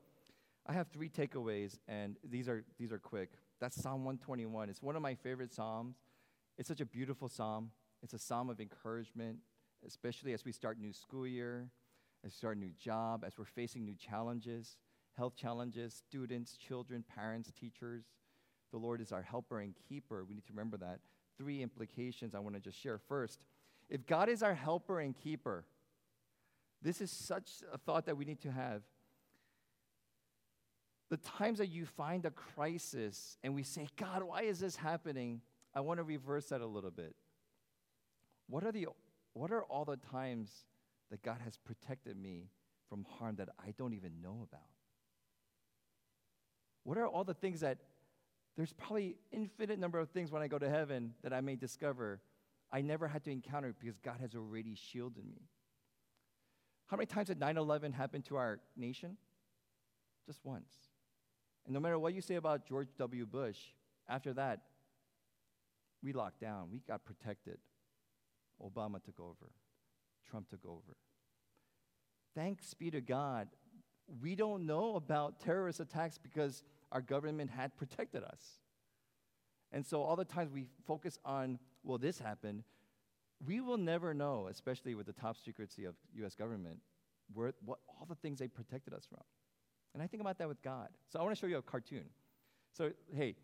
I 0.70 0.74
have 0.74 0.90
three 0.90 1.08
takeaways, 1.08 1.80
and 1.88 2.18
these 2.30 2.50
are, 2.50 2.66
these 2.78 2.92
are 2.92 3.00
quick. 3.00 3.30
That's 3.62 3.82
Psalm 3.82 4.04
121. 4.04 4.70
It's 4.70 4.82
one 4.82 4.98
of 4.98 5.02
my 5.02 5.16
favorite 5.16 5.54
Psalms. 5.54 5.96
It's 6.58 6.68
such 6.68 6.82
a 6.82 6.86
beautiful 6.86 7.30
Psalm. 7.30 7.72
It's 8.04 8.14
a 8.14 8.20
Psalm 8.20 8.50
of 8.50 8.60
encouragement, 8.60 9.38
especially 9.86 10.34
as 10.34 10.44
we 10.44 10.52
start 10.52 10.78
new 10.78 10.92
school 10.92 11.26
year, 11.26 11.70
as 12.26 12.32
we 12.34 12.36
start 12.36 12.58
new 12.58 12.72
job, 12.78 13.24
as 13.26 13.38
we're 13.38 13.46
facing 13.46 13.86
new 13.86 13.96
challenges, 13.96 14.78
health 15.16 15.36
challenges, 15.38 15.94
students, 15.94 16.58
children, 16.58 17.04
parents, 17.16 17.52
teachers. 17.58 18.04
The 18.72 18.78
Lord 18.78 19.00
is 19.00 19.14
our 19.14 19.22
helper 19.22 19.62
and 19.62 19.74
keeper. 19.88 20.26
We 20.26 20.36
need 20.36 20.46
to 20.48 20.54
remember 20.54 20.78
that. 20.78 21.00
Three 21.38 21.62
implications 21.62 22.34
I 22.34 22.40
want 22.40 22.56
to 22.56 22.62
just 22.62 22.80
share. 22.80 22.98
First, 22.98 23.46
if 23.90 24.06
God 24.06 24.30
is 24.30 24.44
our 24.44 24.54
helper 24.54 25.00
and 25.00 25.16
keeper, 25.16 25.66
this 26.82 27.02
is 27.02 27.12
such 27.12 27.50
a 27.72 27.78
thought 27.78 28.06
that 28.06 28.18
we 28.18 28.26
need 28.26 28.42
to 28.42 28.52
have 28.52 28.82
the 31.10 31.18
times 31.18 31.60
that 31.60 31.68
you 31.68 31.86
find 31.86 32.26
a 32.26 32.32
crisis 32.32 33.38
and 33.44 33.56
we 33.56 33.64
say, 33.64 33.88
God, 33.96 34.24
why 34.24 34.42
is 34.42 34.60
this 34.60 34.76
happening? 34.76 35.42
I 35.74 35.82
want 35.82 36.00
to 36.00 36.04
reverse 36.04 36.48
that 36.48 36.62
a 36.62 36.66
little 36.66 36.92
bit. 36.92 37.16
What 38.50 38.64
are, 38.64 38.72
the, 38.72 38.88
what 39.34 39.52
are 39.52 39.64
all 39.64 39.86
the 39.86 39.98
times 39.98 40.52
that 41.12 41.22
God 41.22 41.38
has 41.44 41.58
protected 41.58 42.18
me 42.18 42.50
from 42.90 43.06
harm 43.20 43.36
that 43.38 43.50
I 43.60 43.74
don't 43.78 43.94
even 43.94 44.22
know 44.22 44.46
about? 44.50 44.66
What 46.84 46.98
are 46.98 47.08
all 47.08 47.24
the 47.24 47.34
things 47.34 47.62
that 47.62 47.78
there's 48.58 48.74
probably 48.74 49.16
infinite 49.32 49.80
number 49.80 50.00
of 50.00 50.10
things 50.10 50.32
when 50.32 50.42
I 50.42 50.48
go 50.48 50.58
to 50.58 50.70
heaven 50.70 51.14
that 51.24 51.32
I 51.32 51.42
may 51.42 51.56
discover 51.56 52.20
I 52.72 52.82
never 52.82 53.08
had 53.08 53.24
to 53.24 53.32
encounter 53.32 53.74
because 53.80 53.98
God 53.98 54.18
has 54.20 54.36
already 54.36 54.76
shielded 54.76 55.26
me. 55.26 55.42
How 56.88 56.98
many 56.98 57.06
times 57.06 57.28
did 57.28 57.40
9 57.40 57.58
11 57.58 57.94
happen 57.94 58.22
to 58.24 58.36
our 58.36 58.60
nation? 58.76 59.18
Just 60.26 60.40
once. 60.44 60.74
And 61.66 61.74
no 61.74 61.80
matter 61.80 62.00
what 62.00 62.14
you 62.14 62.22
say 62.22 62.36
about 62.36 62.68
George 62.68 62.90
W. 62.98 63.26
Bush, 63.26 63.58
after 64.10 64.34
that, 64.34 64.62
we 66.04 66.14
locked 66.14 66.40
down, 66.40 66.70
we 66.72 66.80
got 66.88 67.06
protected. 67.06 67.58
Obama 68.62 69.04
took 69.04 69.20
over, 69.20 69.52
Trump 70.30 70.50
took 70.50 70.66
over. 70.66 70.96
Thanks 72.36 72.74
be 72.74 72.92
to 72.92 73.02
God, 73.02 73.50
we 74.22 74.36
don't 74.36 74.66
know 74.66 74.96
about 74.96 75.40
terrorist 75.40 75.80
attacks 75.80 76.18
because 76.18 76.64
our 76.92 77.02
government 77.02 77.52
had 77.52 77.76
protected 77.78 78.24
us. 78.24 78.42
And 79.72 79.86
so, 79.86 80.02
all 80.02 80.16
the 80.16 80.26
times 80.26 80.52
we 80.52 80.68
focus 80.86 81.20
on, 81.26 81.60
well, 81.84 81.98
this 81.98 82.20
happened, 82.20 82.64
we 83.46 83.60
will 83.62 83.78
never 83.78 84.14
know, 84.14 84.48
especially 84.50 84.96
with 84.96 85.06
the 85.06 85.14
top 85.14 85.38
secrecy 85.38 85.86
of 85.86 85.96
US 86.16 86.36
government, 86.36 86.80
where, 87.34 87.54
what, 87.66 87.80
all 87.88 88.06
the 88.08 88.16
things 88.16 88.40
they 88.40 88.48
protected 88.48 88.94
us 88.94 89.06
from. 89.08 89.22
And 89.94 90.02
I 90.02 90.08
think 90.08 90.22
about 90.22 90.38
that 90.38 90.48
with 90.48 90.62
God. 90.62 90.90
So 91.10 91.20
I 91.20 91.24
want 91.24 91.36
to 91.36 91.40
show 91.40 91.48
you 91.48 91.58
a 91.58 91.62
cartoon. 91.62 92.06
So, 92.74 92.92
hey, 93.14 93.36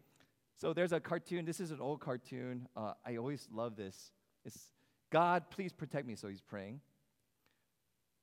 so 0.56 0.74
there's 0.74 0.94
a 0.94 1.00
cartoon. 1.00 1.46
This 1.46 1.60
is 1.60 1.72
an 1.72 1.82
old 1.82 2.00
cartoon. 2.00 2.68
Uh, 2.76 2.94
I 3.06 3.18
always 3.18 3.48
love 3.52 3.76
this. 3.76 4.12
It's 4.46 4.72
God, 5.12 5.50
please 5.50 5.74
protect 5.74 6.08
me. 6.08 6.16
So 6.16 6.28
he's 6.28 6.42
praying. 6.42 6.80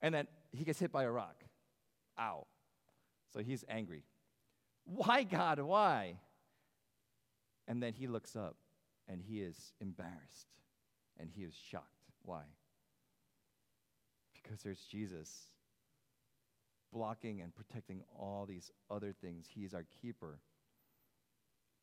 And 0.01 0.13
then 0.13 0.27
he 0.51 0.63
gets 0.63 0.79
hit 0.79 0.91
by 0.91 1.03
a 1.03 1.11
rock. 1.11 1.43
Ow. 2.19 2.47
So 3.33 3.41
he's 3.41 3.63
angry. 3.69 4.03
Why, 4.85 5.23
God? 5.23 5.59
Why? 5.59 6.15
And 7.67 7.81
then 7.81 7.93
he 7.93 8.07
looks 8.07 8.35
up 8.35 8.55
and 9.07 9.21
he 9.21 9.41
is 9.41 9.73
embarrassed 9.79 10.47
and 11.19 11.29
he 11.29 11.43
is 11.43 11.53
shocked. 11.53 11.85
Why? 12.23 12.43
Because 14.33 14.61
there's 14.61 14.81
Jesus 14.81 15.51
blocking 16.91 17.41
and 17.41 17.55
protecting 17.55 18.01
all 18.17 18.45
these 18.45 18.71
other 18.89 19.13
things. 19.13 19.47
He's 19.53 19.73
our 19.73 19.85
keeper. 20.01 20.39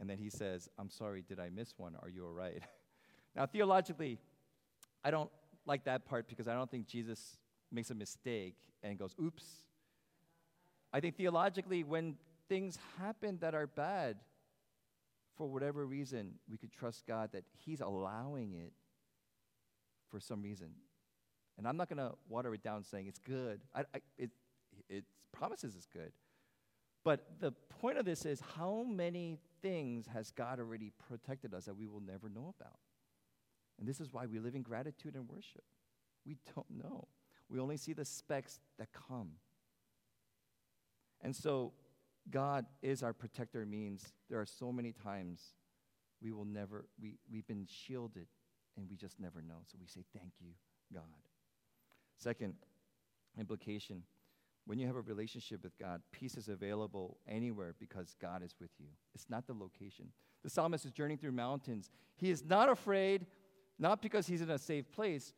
And 0.01 0.09
then 0.09 0.19
he 0.19 0.31
says, 0.31 0.69
I'm 0.79 0.91
sorry, 0.91 1.25
did 1.27 1.41
I 1.41 1.49
miss 1.49 1.75
one? 1.77 1.97
Are 2.03 2.09
you 2.09 2.27
all 2.27 2.33
right? 2.33 2.63
now, 3.37 3.47
theologically, 3.47 4.19
I 5.05 5.11
don't 5.11 5.31
like 5.67 5.85
that 5.85 6.05
part 6.05 6.29
because 6.29 6.47
I 6.47 6.55
don't 6.55 6.71
think 6.71 6.87
Jesus 6.87 7.39
makes 7.73 7.91
a 7.91 7.95
mistake 7.95 8.57
and 8.83 8.99
goes, 8.99 9.15
oops. 9.21 9.45
I 10.93 11.01
think 11.01 11.17
theologically, 11.17 11.85
when 11.85 12.17
things 12.49 12.79
happen 12.99 13.39
that 13.41 13.55
are 13.55 13.67
bad, 13.67 14.17
for 15.37 15.47
whatever 15.47 15.87
reason, 15.87 16.35
we 16.51 16.57
could 16.57 16.73
trust 16.73 17.07
God 17.07 17.31
that 17.33 17.45
He's 17.65 17.81
allowing 17.81 18.55
it 18.55 18.73
for 20.11 20.19
some 20.19 20.43
reason. 20.43 20.71
And 21.57 21.67
I'm 21.67 21.77
not 21.77 21.89
going 21.89 21.99
to 21.99 22.15
water 22.29 22.55
it 22.55 22.63
down 22.63 22.85
saying 22.85 23.07
it's 23.07 23.19
good. 23.19 23.61
I, 23.75 23.81
I, 23.95 24.01
it, 24.17 24.31
it 24.89 25.05
promises 25.33 25.75
it's 25.77 25.87
good. 25.87 26.13
But 27.05 27.27
the 27.41 27.53
point 27.81 27.99
of 27.99 28.05
this 28.05 28.27
is 28.27 28.43
how 28.57 28.85
many 28.89 29.39
things 29.63 30.07
has 30.13 30.31
God 30.31 30.59
already 30.59 30.93
protected 31.09 31.55
us 31.55 31.65
that 31.67 31.77
we 31.77 31.87
will 31.87 32.01
never 32.01 32.29
know 32.29 32.55
about? 32.59 32.79
And 33.79 33.89
this 33.89 34.01
is 34.01 34.13
why 34.13 34.27
we 34.27 34.39
live 34.39 34.55
in 34.55 34.63
gratitude 34.63 35.15
and 35.15 35.29
worship. 35.29 35.65
We 36.27 36.37
don't 36.55 36.71
know. 36.71 37.09
We 37.49 37.61
only 37.61 37.77
see 37.77 37.93
the 37.93 38.05
specks 38.05 38.61
that 38.79 38.89
come. 38.93 39.31
And 41.21 41.35
so, 41.35 41.73
God 42.31 42.67
is 42.83 43.03
our 43.03 43.13
protector 43.13 43.65
means 43.65 44.13
there 44.29 44.41
are 44.41 44.47
so 44.47 44.73
many 44.73 44.93
times 44.93 45.41
we 46.23 46.33
will 46.33 46.45
never, 46.45 46.87
we, 47.01 47.19
we've 47.31 47.47
been 47.47 47.67
shielded 47.67 48.27
and 48.77 48.89
we 48.89 48.97
just 48.97 49.19
never 49.21 49.41
know. 49.41 49.61
So 49.67 49.79
we 49.81 49.87
say, 49.87 50.05
Thank 50.17 50.33
you, 50.41 50.51
God. 50.93 51.03
Second 52.19 52.55
implication 53.39 54.03
when 54.69 54.79
you 54.79 54.87
have 54.87 54.97
a 54.97 55.01
relationship 55.01 55.65
with 55.65 55.79
God, 55.79 56.03
peace 56.13 56.37
is 56.37 56.49
available 56.49 57.17
anywhere 57.27 57.75
because 57.79 58.15
God 58.21 58.43
is 58.43 58.55
with 58.61 58.69
you. 58.79 58.89
It's 59.15 59.31
not 59.31 59.47
the 59.47 59.55
location. 59.55 60.09
The 60.45 60.51
psalmist 60.51 60.85
is 60.85 60.93
journeying 60.93 61.17
through 61.17 61.33
mountains. 61.33 61.91
He 62.17 62.31
is 62.31 62.45
not 62.45 62.69
afraid, 62.69 63.25
not 63.79 64.03
because 64.03 64.27
he's 64.27 64.43
in 64.43 64.51
a 64.51 64.59
safe 64.59 64.93
place. 64.93 65.33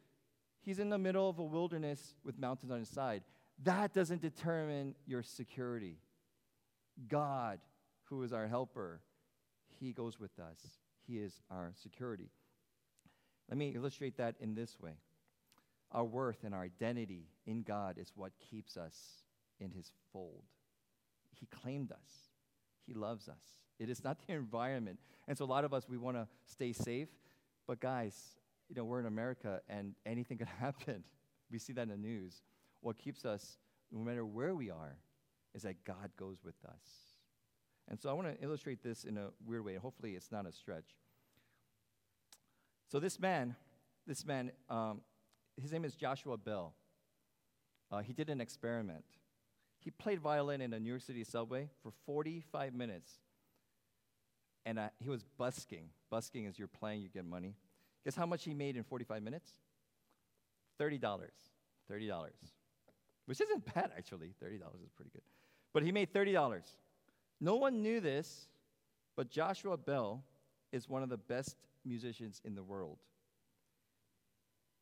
He's 0.62 0.80
in 0.80 0.90
the 0.90 0.98
middle 0.98 1.30
of 1.30 1.38
a 1.38 1.44
wilderness 1.44 2.16
with 2.24 2.40
mountains 2.40 2.72
on 2.72 2.80
his 2.80 2.88
side. 2.88 3.22
That 3.62 3.94
doesn't 3.94 4.20
determine 4.20 4.96
your 5.06 5.22
security. 5.22 5.98
God, 7.08 7.60
who 8.04 8.22
is 8.22 8.32
our 8.32 8.46
helper, 8.46 9.00
he 9.78 9.92
goes 9.92 10.20
with 10.20 10.38
us. 10.38 10.58
He 11.06 11.18
is 11.18 11.40
our 11.50 11.72
security. 11.82 12.30
Let 13.48 13.58
me 13.58 13.72
illustrate 13.74 14.16
that 14.18 14.36
in 14.40 14.54
this 14.54 14.78
way. 14.80 14.92
Our 15.92 16.04
worth 16.04 16.44
and 16.44 16.54
our 16.54 16.62
identity 16.62 17.24
in 17.46 17.62
God 17.62 17.98
is 17.98 18.12
what 18.14 18.32
keeps 18.38 18.76
us 18.76 19.24
in 19.58 19.72
His 19.72 19.90
fold. 20.12 20.44
He 21.32 21.46
claimed 21.46 21.90
us, 21.90 22.30
He 22.86 22.94
loves 22.94 23.28
us. 23.28 23.42
It 23.78 23.90
is 23.90 24.04
not 24.04 24.18
the 24.26 24.34
environment. 24.34 24.98
And 25.26 25.36
so, 25.36 25.44
a 25.44 25.46
lot 25.46 25.64
of 25.64 25.74
us, 25.74 25.88
we 25.88 25.96
want 25.96 26.16
to 26.16 26.28
stay 26.44 26.72
safe. 26.72 27.08
But, 27.66 27.80
guys, 27.80 28.36
you 28.68 28.76
know, 28.76 28.84
we're 28.84 29.00
in 29.00 29.06
America 29.06 29.60
and 29.68 29.94
anything 30.06 30.38
could 30.38 30.48
happen. 30.48 31.02
We 31.50 31.58
see 31.58 31.72
that 31.72 31.82
in 31.82 31.88
the 31.88 31.96
news. 31.96 32.42
What 32.82 32.98
keeps 32.98 33.24
us, 33.24 33.58
no 33.90 34.00
matter 34.00 34.24
where 34.24 34.54
we 34.54 34.70
are, 34.70 34.96
is 35.54 35.62
that 35.62 35.84
God 35.84 36.10
goes 36.16 36.38
with 36.44 36.56
us. 36.64 37.10
And 37.88 38.00
so 38.00 38.08
I 38.08 38.12
want 38.12 38.28
to 38.28 38.44
illustrate 38.44 38.82
this 38.82 39.04
in 39.04 39.18
a 39.18 39.28
weird 39.44 39.64
way. 39.64 39.74
Hopefully, 39.74 40.14
it's 40.14 40.30
not 40.30 40.46
a 40.46 40.52
stretch. 40.52 40.96
So 42.90 43.00
this 43.00 43.18
man, 43.18 43.56
this 44.06 44.24
man, 44.24 44.52
um, 44.68 45.00
his 45.60 45.72
name 45.72 45.84
is 45.84 45.94
Joshua 45.94 46.36
Bell. 46.36 46.74
Uh, 47.90 48.00
he 48.00 48.12
did 48.12 48.30
an 48.30 48.40
experiment. 48.40 49.04
He 49.80 49.90
played 49.90 50.20
violin 50.20 50.60
in 50.60 50.72
a 50.72 50.78
New 50.78 50.90
York 50.90 51.02
City 51.02 51.24
subway 51.24 51.68
for 51.82 51.92
45 52.06 52.74
minutes. 52.74 53.12
And 54.66 54.78
uh, 54.78 54.88
he 54.98 55.08
was 55.08 55.24
busking. 55.38 55.88
Busking 56.10 56.44
is 56.44 56.58
you're 56.58 56.68
playing, 56.68 57.00
you 57.00 57.08
get 57.08 57.24
money. 57.24 57.54
Guess 58.04 58.14
how 58.14 58.26
much 58.26 58.44
he 58.44 58.54
made 58.54 58.76
in 58.76 58.84
45 58.84 59.22
minutes? 59.22 59.50
$30. 60.80 61.00
$30. 61.00 62.30
Which 63.26 63.40
isn't 63.40 63.74
bad, 63.74 63.90
actually. 63.96 64.34
$30 64.42 64.56
is 64.84 64.92
pretty 64.94 65.10
good. 65.12 65.22
But 65.72 65.82
he 65.82 65.92
made 65.92 66.12
$30. 66.12 66.62
No 67.40 67.56
one 67.56 67.82
knew 67.82 68.00
this, 68.00 68.48
but 69.16 69.30
Joshua 69.30 69.76
Bell 69.76 70.24
is 70.72 70.88
one 70.88 71.02
of 71.02 71.08
the 71.08 71.16
best 71.16 71.56
musicians 71.84 72.40
in 72.44 72.54
the 72.54 72.62
world. 72.62 72.98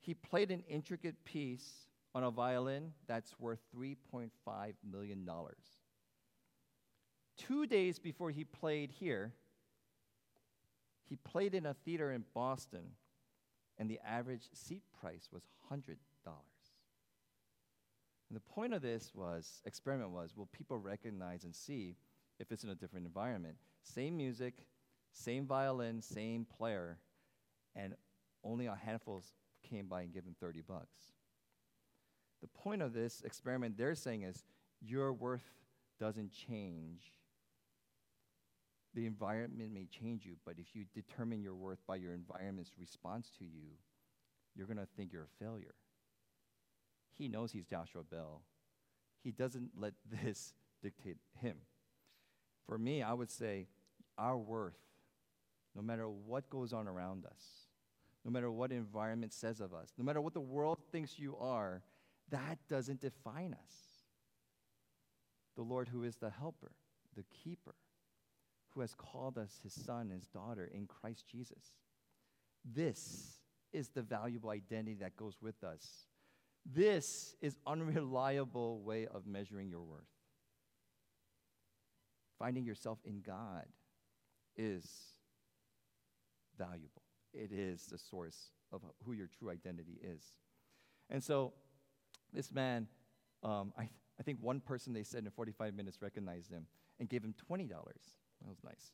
He 0.01 0.15
played 0.15 0.51
an 0.51 0.63
intricate 0.69 1.25
piece 1.25 1.87
on 2.15 2.25
a 2.25 2.31
violin 2.31 2.93
that's 3.07 3.39
worth 3.39 3.61
$3.5 3.77 4.31
million. 4.91 5.29
Two 7.37 7.67
days 7.67 7.99
before 7.99 8.31
he 8.31 8.45
played 8.45 8.91
here, 8.91 9.33
he 11.09 11.17
played 11.17 11.55
in 11.55 11.67
a 11.67 11.75
theater 11.75 12.13
in 12.13 12.25
Boston, 12.35 12.93
and 13.79 13.89
the 13.89 14.01
average 14.05 14.49
seat 14.53 14.83
price 15.01 15.29
was 15.33 15.43
$100. 15.71 15.97
And 18.29 18.37
the 18.37 18.53
point 18.55 18.75
of 18.75 18.83
this 18.83 19.13
was, 19.15 19.63
experiment 19.65 20.11
was, 20.11 20.37
will 20.37 20.47
people 20.47 20.77
recognize 20.79 21.45
and 21.45 21.55
see 21.55 21.97
if 22.39 22.53
it's 22.53 22.65
in 22.65 22.71
a 22.71 22.75
different 22.75 23.07
environment? 23.07 23.57
Same 23.83 24.17
music, 24.17 24.67
same 25.13 25.47
violin, 25.47 26.03
same 26.03 26.45
player, 26.45 26.99
and 27.75 27.95
only 28.45 28.67
a 28.67 28.75
handful 28.75 29.23
came 29.69 29.87
by 29.87 30.03
and 30.03 30.13
gave 30.13 30.25
him 30.25 30.37
30 30.39 30.63
bucks. 30.63 31.13
The 32.41 32.49
point 32.49 32.83
of 32.83 32.93
this 32.93 33.23
experiment 33.25 33.77
they're 33.77 33.95
saying 33.95 34.23
is 34.23 34.45
your 34.81 35.13
worth 35.13 35.51
doesn't 35.99 36.33
change. 36.33 37.13
The 38.95 39.07
environment 39.07 39.73
may 39.73 39.87
change 39.87 40.25
you, 40.25 40.37
but 40.45 40.55
if 40.59 40.75
you 40.75 40.85
determine 40.95 41.41
your 41.41 41.55
worth 41.55 41.81
by 41.87 41.97
your 41.97 42.13
environment's 42.13 42.73
response 42.79 43.31
to 43.39 43.45
you, 43.45 43.77
you're 44.55 44.67
going 44.67 44.79
to 44.79 44.89
think 44.97 45.13
you're 45.13 45.25
a 45.25 45.45
failure. 45.45 45.75
He 47.19 47.29
knows 47.29 47.53
he's 47.53 47.67
Joshua 47.67 48.03
Bell. 48.05 48.43
He 49.23 49.33
doesn't 49.33 49.71
let 49.77 49.95
this 50.25 50.55
dictate 50.83 51.19
him. 51.41 51.57
For 52.67 52.79
me, 52.79 53.03
I 53.03 53.13
would 53.13 53.31
say 53.31 53.67
our 54.17 54.37
worth, 54.37 54.79
no 55.75 55.83
matter 55.83 56.09
what 56.09 56.49
goes 56.49 56.73
on 56.73 56.87
around 56.87 57.25
us, 57.25 57.69
no 58.25 58.31
matter 58.31 58.51
what 58.51 58.73
environment 58.73 59.33
says 59.33 59.61
of 59.61 59.73
us, 59.73 59.93
no 59.97 60.05
matter 60.05 60.21
what 60.21 60.35
the 60.35 60.41
world 60.41 60.79
thinks 60.93 61.19
you 61.19 61.37
are, 61.39 61.83
that 62.31 62.59
doesn't 62.69 63.01
define 63.01 63.55
us. 63.55 63.73
The 65.57 65.63
Lord, 65.63 65.89
who 65.89 66.05
is 66.05 66.17
the 66.17 66.31
helper, 66.31 66.73
the 67.17 67.25
keeper, 67.43 67.75
who 68.71 68.81
has 68.81 68.95
called 68.95 69.39
us 69.39 69.61
his 69.63 69.73
son, 69.73 70.11
his 70.11 70.27
daughter 70.27 70.71
in 70.73 70.87
Christ 70.87 71.27
Jesus. 71.27 71.73
This 72.65 73.39
is 73.73 73.89
the 73.89 74.03
valuable 74.03 74.51
identity 74.51 74.97
that 75.01 75.17
goes 75.17 75.37
with 75.41 75.65
us. 75.65 76.08
This 76.75 77.35
is 77.41 77.57
unreliable 77.67 78.81
way 78.83 79.07
of 79.07 79.27
measuring 79.27 79.71
your 79.71 79.81
worth. 79.81 80.03
Finding 82.39 82.65
yourself 82.65 82.99
in 83.05 83.21
God 83.21 83.65
is 84.57 84.87
valuable. 86.59 87.03
It 87.33 87.53
is 87.53 87.87
the 87.87 87.99
source 87.99 88.51
of 88.71 88.83
who 89.05 89.13
your 89.13 89.29
true 89.39 89.51
identity 89.51 89.99
is. 90.03 90.23
And 91.09 91.23
so 91.23 91.55
this 92.33 92.53
man, 92.53 92.87
um, 93.43 93.73
I, 93.77 93.83
th- 93.83 93.93
I 94.21 94.23
think 94.23 94.39
one 94.41 94.61
person 94.61 94.93
they 94.93 95.05
said 95.05 95.25
in 95.25 95.31
45 95.31 95.75
minutes 95.75 96.03
recognized 96.03 96.51
him 96.51 96.67
and 97.01 97.09
gave 97.09 97.25
him 97.25 97.35
$20. 97.51 97.69
That 97.69 98.49
was 98.49 98.59
nice. 98.65 98.93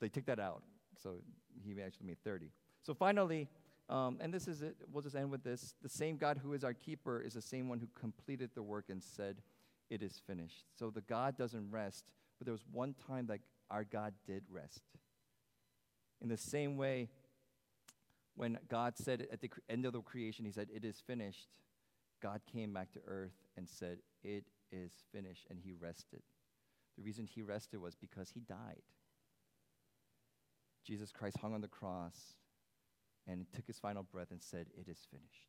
They 0.00 0.08
took 0.08 0.26
that 0.26 0.38
out, 0.38 0.62
so 1.02 1.16
he 1.64 1.72
actually 1.82 2.06
made 2.06 2.22
30. 2.22 2.50
So 2.82 2.94
finally, 2.94 3.48
um, 3.88 4.18
and 4.20 4.32
this 4.32 4.46
is 4.46 4.60
it, 4.62 4.76
we'll 4.92 5.02
just 5.02 5.16
end 5.16 5.30
with 5.30 5.42
this. 5.42 5.74
The 5.82 5.88
same 5.88 6.16
God 6.16 6.38
who 6.42 6.52
is 6.52 6.62
our 6.62 6.74
keeper 6.74 7.20
is 7.20 7.34
the 7.34 7.42
same 7.42 7.68
one 7.68 7.80
who 7.80 7.88
completed 7.98 8.50
the 8.54 8.62
work 8.62 8.86
and 8.90 9.02
said, 9.02 9.36
It 9.88 10.02
is 10.02 10.20
finished. 10.26 10.64
So 10.78 10.90
the 10.90 11.00
God 11.00 11.38
doesn't 11.38 11.70
rest, 11.70 12.04
but 12.38 12.44
there 12.44 12.52
was 12.52 12.64
one 12.70 12.94
time 13.06 13.26
that 13.28 13.40
our 13.70 13.84
God 13.84 14.12
did 14.26 14.42
rest. 14.50 14.82
In 16.20 16.28
the 16.28 16.36
same 16.36 16.76
way, 16.76 17.08
when 18.34 18.58
God 18.68 18.98
said 18.98 19.26
at 19.32 19.40
the 19.40 19.50
end 19.68 19.86
of 19.86 19.94
the 19.94 20.00
creation, 20.02 20.44
He 20.44 20.52
said, 20.52 20.68
It 20.74 20.84
is 20.84 21.00
finished, 21.06 21.48
God 22.20 22.40
came 22.52 22.72
back 22.72 22.92
to 22.92 23.00
earth 23.06 23.36
and 23.56 23.68
said, 23.68 23.98
It 24.22 24.44
is 24.70 24.92
finished, 25.12 25.46
and 25.48 25.58
he 25.58 25.72
rested. 25.72 26.20
The 26.96 27.02
reason 27.02 27.26
he 27.26 27.42
rested 27.42 27.80
was 27.80 27.94
because 27.94 28.30
he 28.30 28.40
died. 28.40 28.82
Jesus 30.84 31.12
Christ 31.12 31.38
hung 31.40 31.54
on 31.54 31.60
the 31.60 31.68
cross 31.68 32.34
and 33.28 33.46
took 33.52 33.66
his 33.66 33.78
final 33.78 34.02
breath 34.02 34.30
and 34.30 34.42
said, 34.42 34.66
It 34.74 34.88
is 34.88 35.06
finished. 35.10 35.48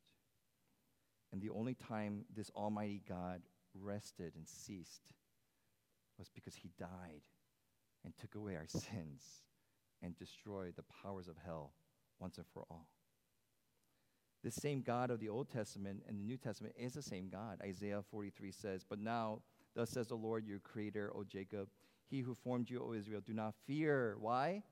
And 1.32 1.42
the 1.42 1.50
only 1.50 1.76
time 1.76 2.26
this 2.36 2.52
Almighty 2.56 3.02
God 3.08 3.42
rested 3.74 4.34
and 4.36 4.48
ceased 4.48 5.14
was 6.18 6.30
because 6.30 6.56
he 6.56 6.72
died 6.78 7.22
and 8.04 8.14
took 8.18 8.36
away 8.36 8.56
our 8.56 8.68
sins 8.68 9.44
and 10.02 10.18
destroyed 10.18 10.74
the 10.76 10.84
powers 11.04 11.28
of 11.28 11.36
hell 11.46 11.74
once 12.20 12.38
and 12.38 12.48
for 12.54 12.66
all. 12.70 12.88
This 14.44 14.56
same 14.56 14.82
God 14.82 15.12
of 15.12 15.20
the 15.20 15.30
Old 15.30 15.50
Testament 15.50 16.04
and 16.08 16.18
the 16.18 16.24
New 16.24 16.38
Testament 16.38 16.76
is 16.78 16.94
the 16.94 17.02
same 17.02 17.28
God. 17.30 17.60
Isaiah 17.62 18.02
43 18.10 18.52
says, 18.52 18.86
But 18.88 19.00
now, 19.00 19.42
thus 19.76 19.90
says 19.90 20.08
the 20.08 20.16
Lord, 20.16 20.46
your 20.46 20.60
creator, 20.60 21.12
O 21.14 21.24
Jacob, 21.24 21.68
he 22.10 22.22
who 22.22 22.34
formed 22.34 22.70
you, 22.70 22.82
O 22.82 22.94
Israel, 22.94 23.22
do 23.26 23.34
not 23.34 23.54
fear. 23.68 24.16
Why? 24.20 24.64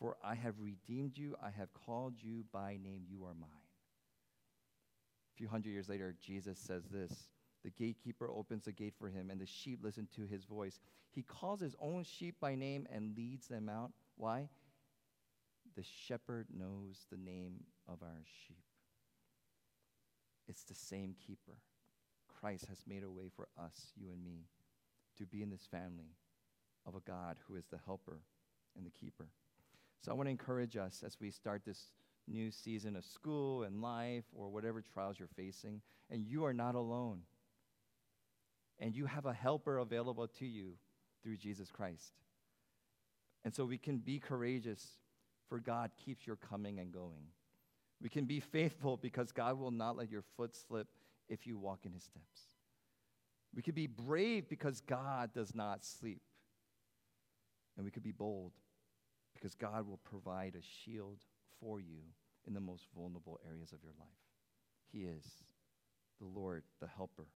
For 0.00 0.16
I 0.24 0.34
have 0.34 0.54
redeemed 0.58 1.18
you, 1.18 1.36
I 1.42 1.50
have 1.50 1.72
called 1.74 2.14
you 2.22 2.44
by 2.50 2.78
name, 2.82 3.02
you 3.06 3.24
are 3.24 3.34
mine. 3.34 3.50
A 5.34 5.36
few 5.36 5.46
hundred 5.46 5.70
years 5.70 5.90
later, 5.90 6.14
Jesus 6.18 6.58
says 6.58 6.84
this 6.90 7.28
The 7.62 7.70
gatekeeper 7.70 8.28
opens 8.30 8.64
the 8.64 8.72
gate 8.72 8.94
for 8.98 9.08
him, 9.08 9.30
and 9.30 9.38
the 9.38 9.46
sheep 9.46 9.80
listen 9.82 10.08
to 10.16 10.22
his 10.22 10.44
voice. 10.44 10.80
He 11.10 11.22
calls 11.22 11.60
his 11.60 11.76
own 11.80 12.04
sheep 12.04 12.36
by 12.40 12.54
name 12.54 12.86
and 12.90 13.14
leads 13.14 13.46
them 13.46 13.68
out. 13.68 13.92
Why? 14.16 14.48
The 15.76 15.82
shepherd 15.82 16.46
knows 16.50 17.06
the 17.10 17.18
name 17.18 17.64
of 17.86 18.02
our 18.02 18.22
sheep. 18.46 18.64
It's 20.48 20.64
the 20.64 20.74
same 20.74 21.14
keeper. 21.26 21.58
Christ 22.40 22.66
has 22.66 22.84
made 22.86 23.02
a 23.02 23.10
way 23.10 23.28
for 23.34 23.48
us, 23.58 23.92
you 23.96 24.10
and 24.10 24.24
me, 24.24 24.46
to 25.18 25.26
be 25.26 25.42
in 25.42 25.50
this 25.50 25.66
family 25.70 26.16
of 26.86 26.94
a 26.94 27.00
God 27.00 27.36
who 27.46 27.56
is 27.56 27.66
the 27.66 27.78
helper 27.84 28.22
and 28.74 28.86
the 28.86 28.90
keeper. 28.90 29.28
So 30.00 30.10
I 30.10 30.14
want 30.14 30.26
to 30.26 30.30
encourage 30.30 30.76
us 30.76 31.02
as 31.04 31.18
we 31.20 31.30
start 31.30 31.62
this 31.64 31.92
new 32.26 32.50
season 32.50 32.96
of 32.96 33.04
school 33.04 33.64
and 33.64 33.82
life 33.82 34.24
or 34.34 34.48
whatever 34.48 34.80
trials 34.80 35.18
you're 35.18 35.28
facing, 35.36 35.82
and 36.10 36.24
you 36.26 36.44
are 36.44 36.54
not 36.54 36.74
alone. 36.74 37.20
And 38.78 38.96
you 38.96 39.04
have 39.06 39.26
a 39.26 39.32
helper 39.32 39.78
available 39.78 40.26
to 40.38 40.46
you 40.46 40.72
through 41.22 41.36
Jesus 41.36 41.70
Christ. 41.70 42.14
And 43.44 43.54
so 43.54 43.64
we 43.64 43.76
can 43.76 43.98
be 43.98 44.18
courageous, 44.18 44.86
for 45.48 45.58
God 45.58 45.90
keeps 46.02 46.26
your 46.26 46.36
coming 46.36 46.78
and 46.78 46.92
going. 46.92 47.26
We 48.00 48.08
can 48.08 48.24
be 48.24 48.40
faithful 48.40 48.96
because 48.96 49.32
God 49.32 49.58
will 49.58 49.70
not 49.70 49.96
let 49.96 50.10
your 50.10 50.24
foot 50.36 50.56
slip 50.56 50.88
if 51.28 51.46
you 51.46 51.58
walk 51.58 51.80
in 51.84 51.92
his 51.92 52.04
steps. 52.04 52.48
We 53.54 53.60
can 53.60 53.74
be 53.74 53.86
brave 53.86 54.48
because 54.48 54.80
God 54.80 55.34
does 55.34 55.54
not 55.54 55.84
sleep. 55.84 56.22
And 57.76 57.84
we 57.84 57.90
could 57.90 58.02
be 58.02 58.12
bold 58.12 58.52
because 59.40 59.54
God 59.54 59.88
will 59.88 60.00
provide 60.04 60.54
a 60.54 60.62
shield 60.62 61.24
for 61.60 61.80
you 61.80 62.00
in 62.46 62.54
the 62.54 62.60
most 62.60 62.84
vulnerable 62.94 63.40
areas 63.48 63.72
of 63.72 63.82
your 63.82 63.94
life. 63.98 64.08
He 64.92 65.00
is 65.00 65.24
the 66.20 66.26
Lord, 66.26 66.64
the 66.80 66.86
helper. 66.86 67.26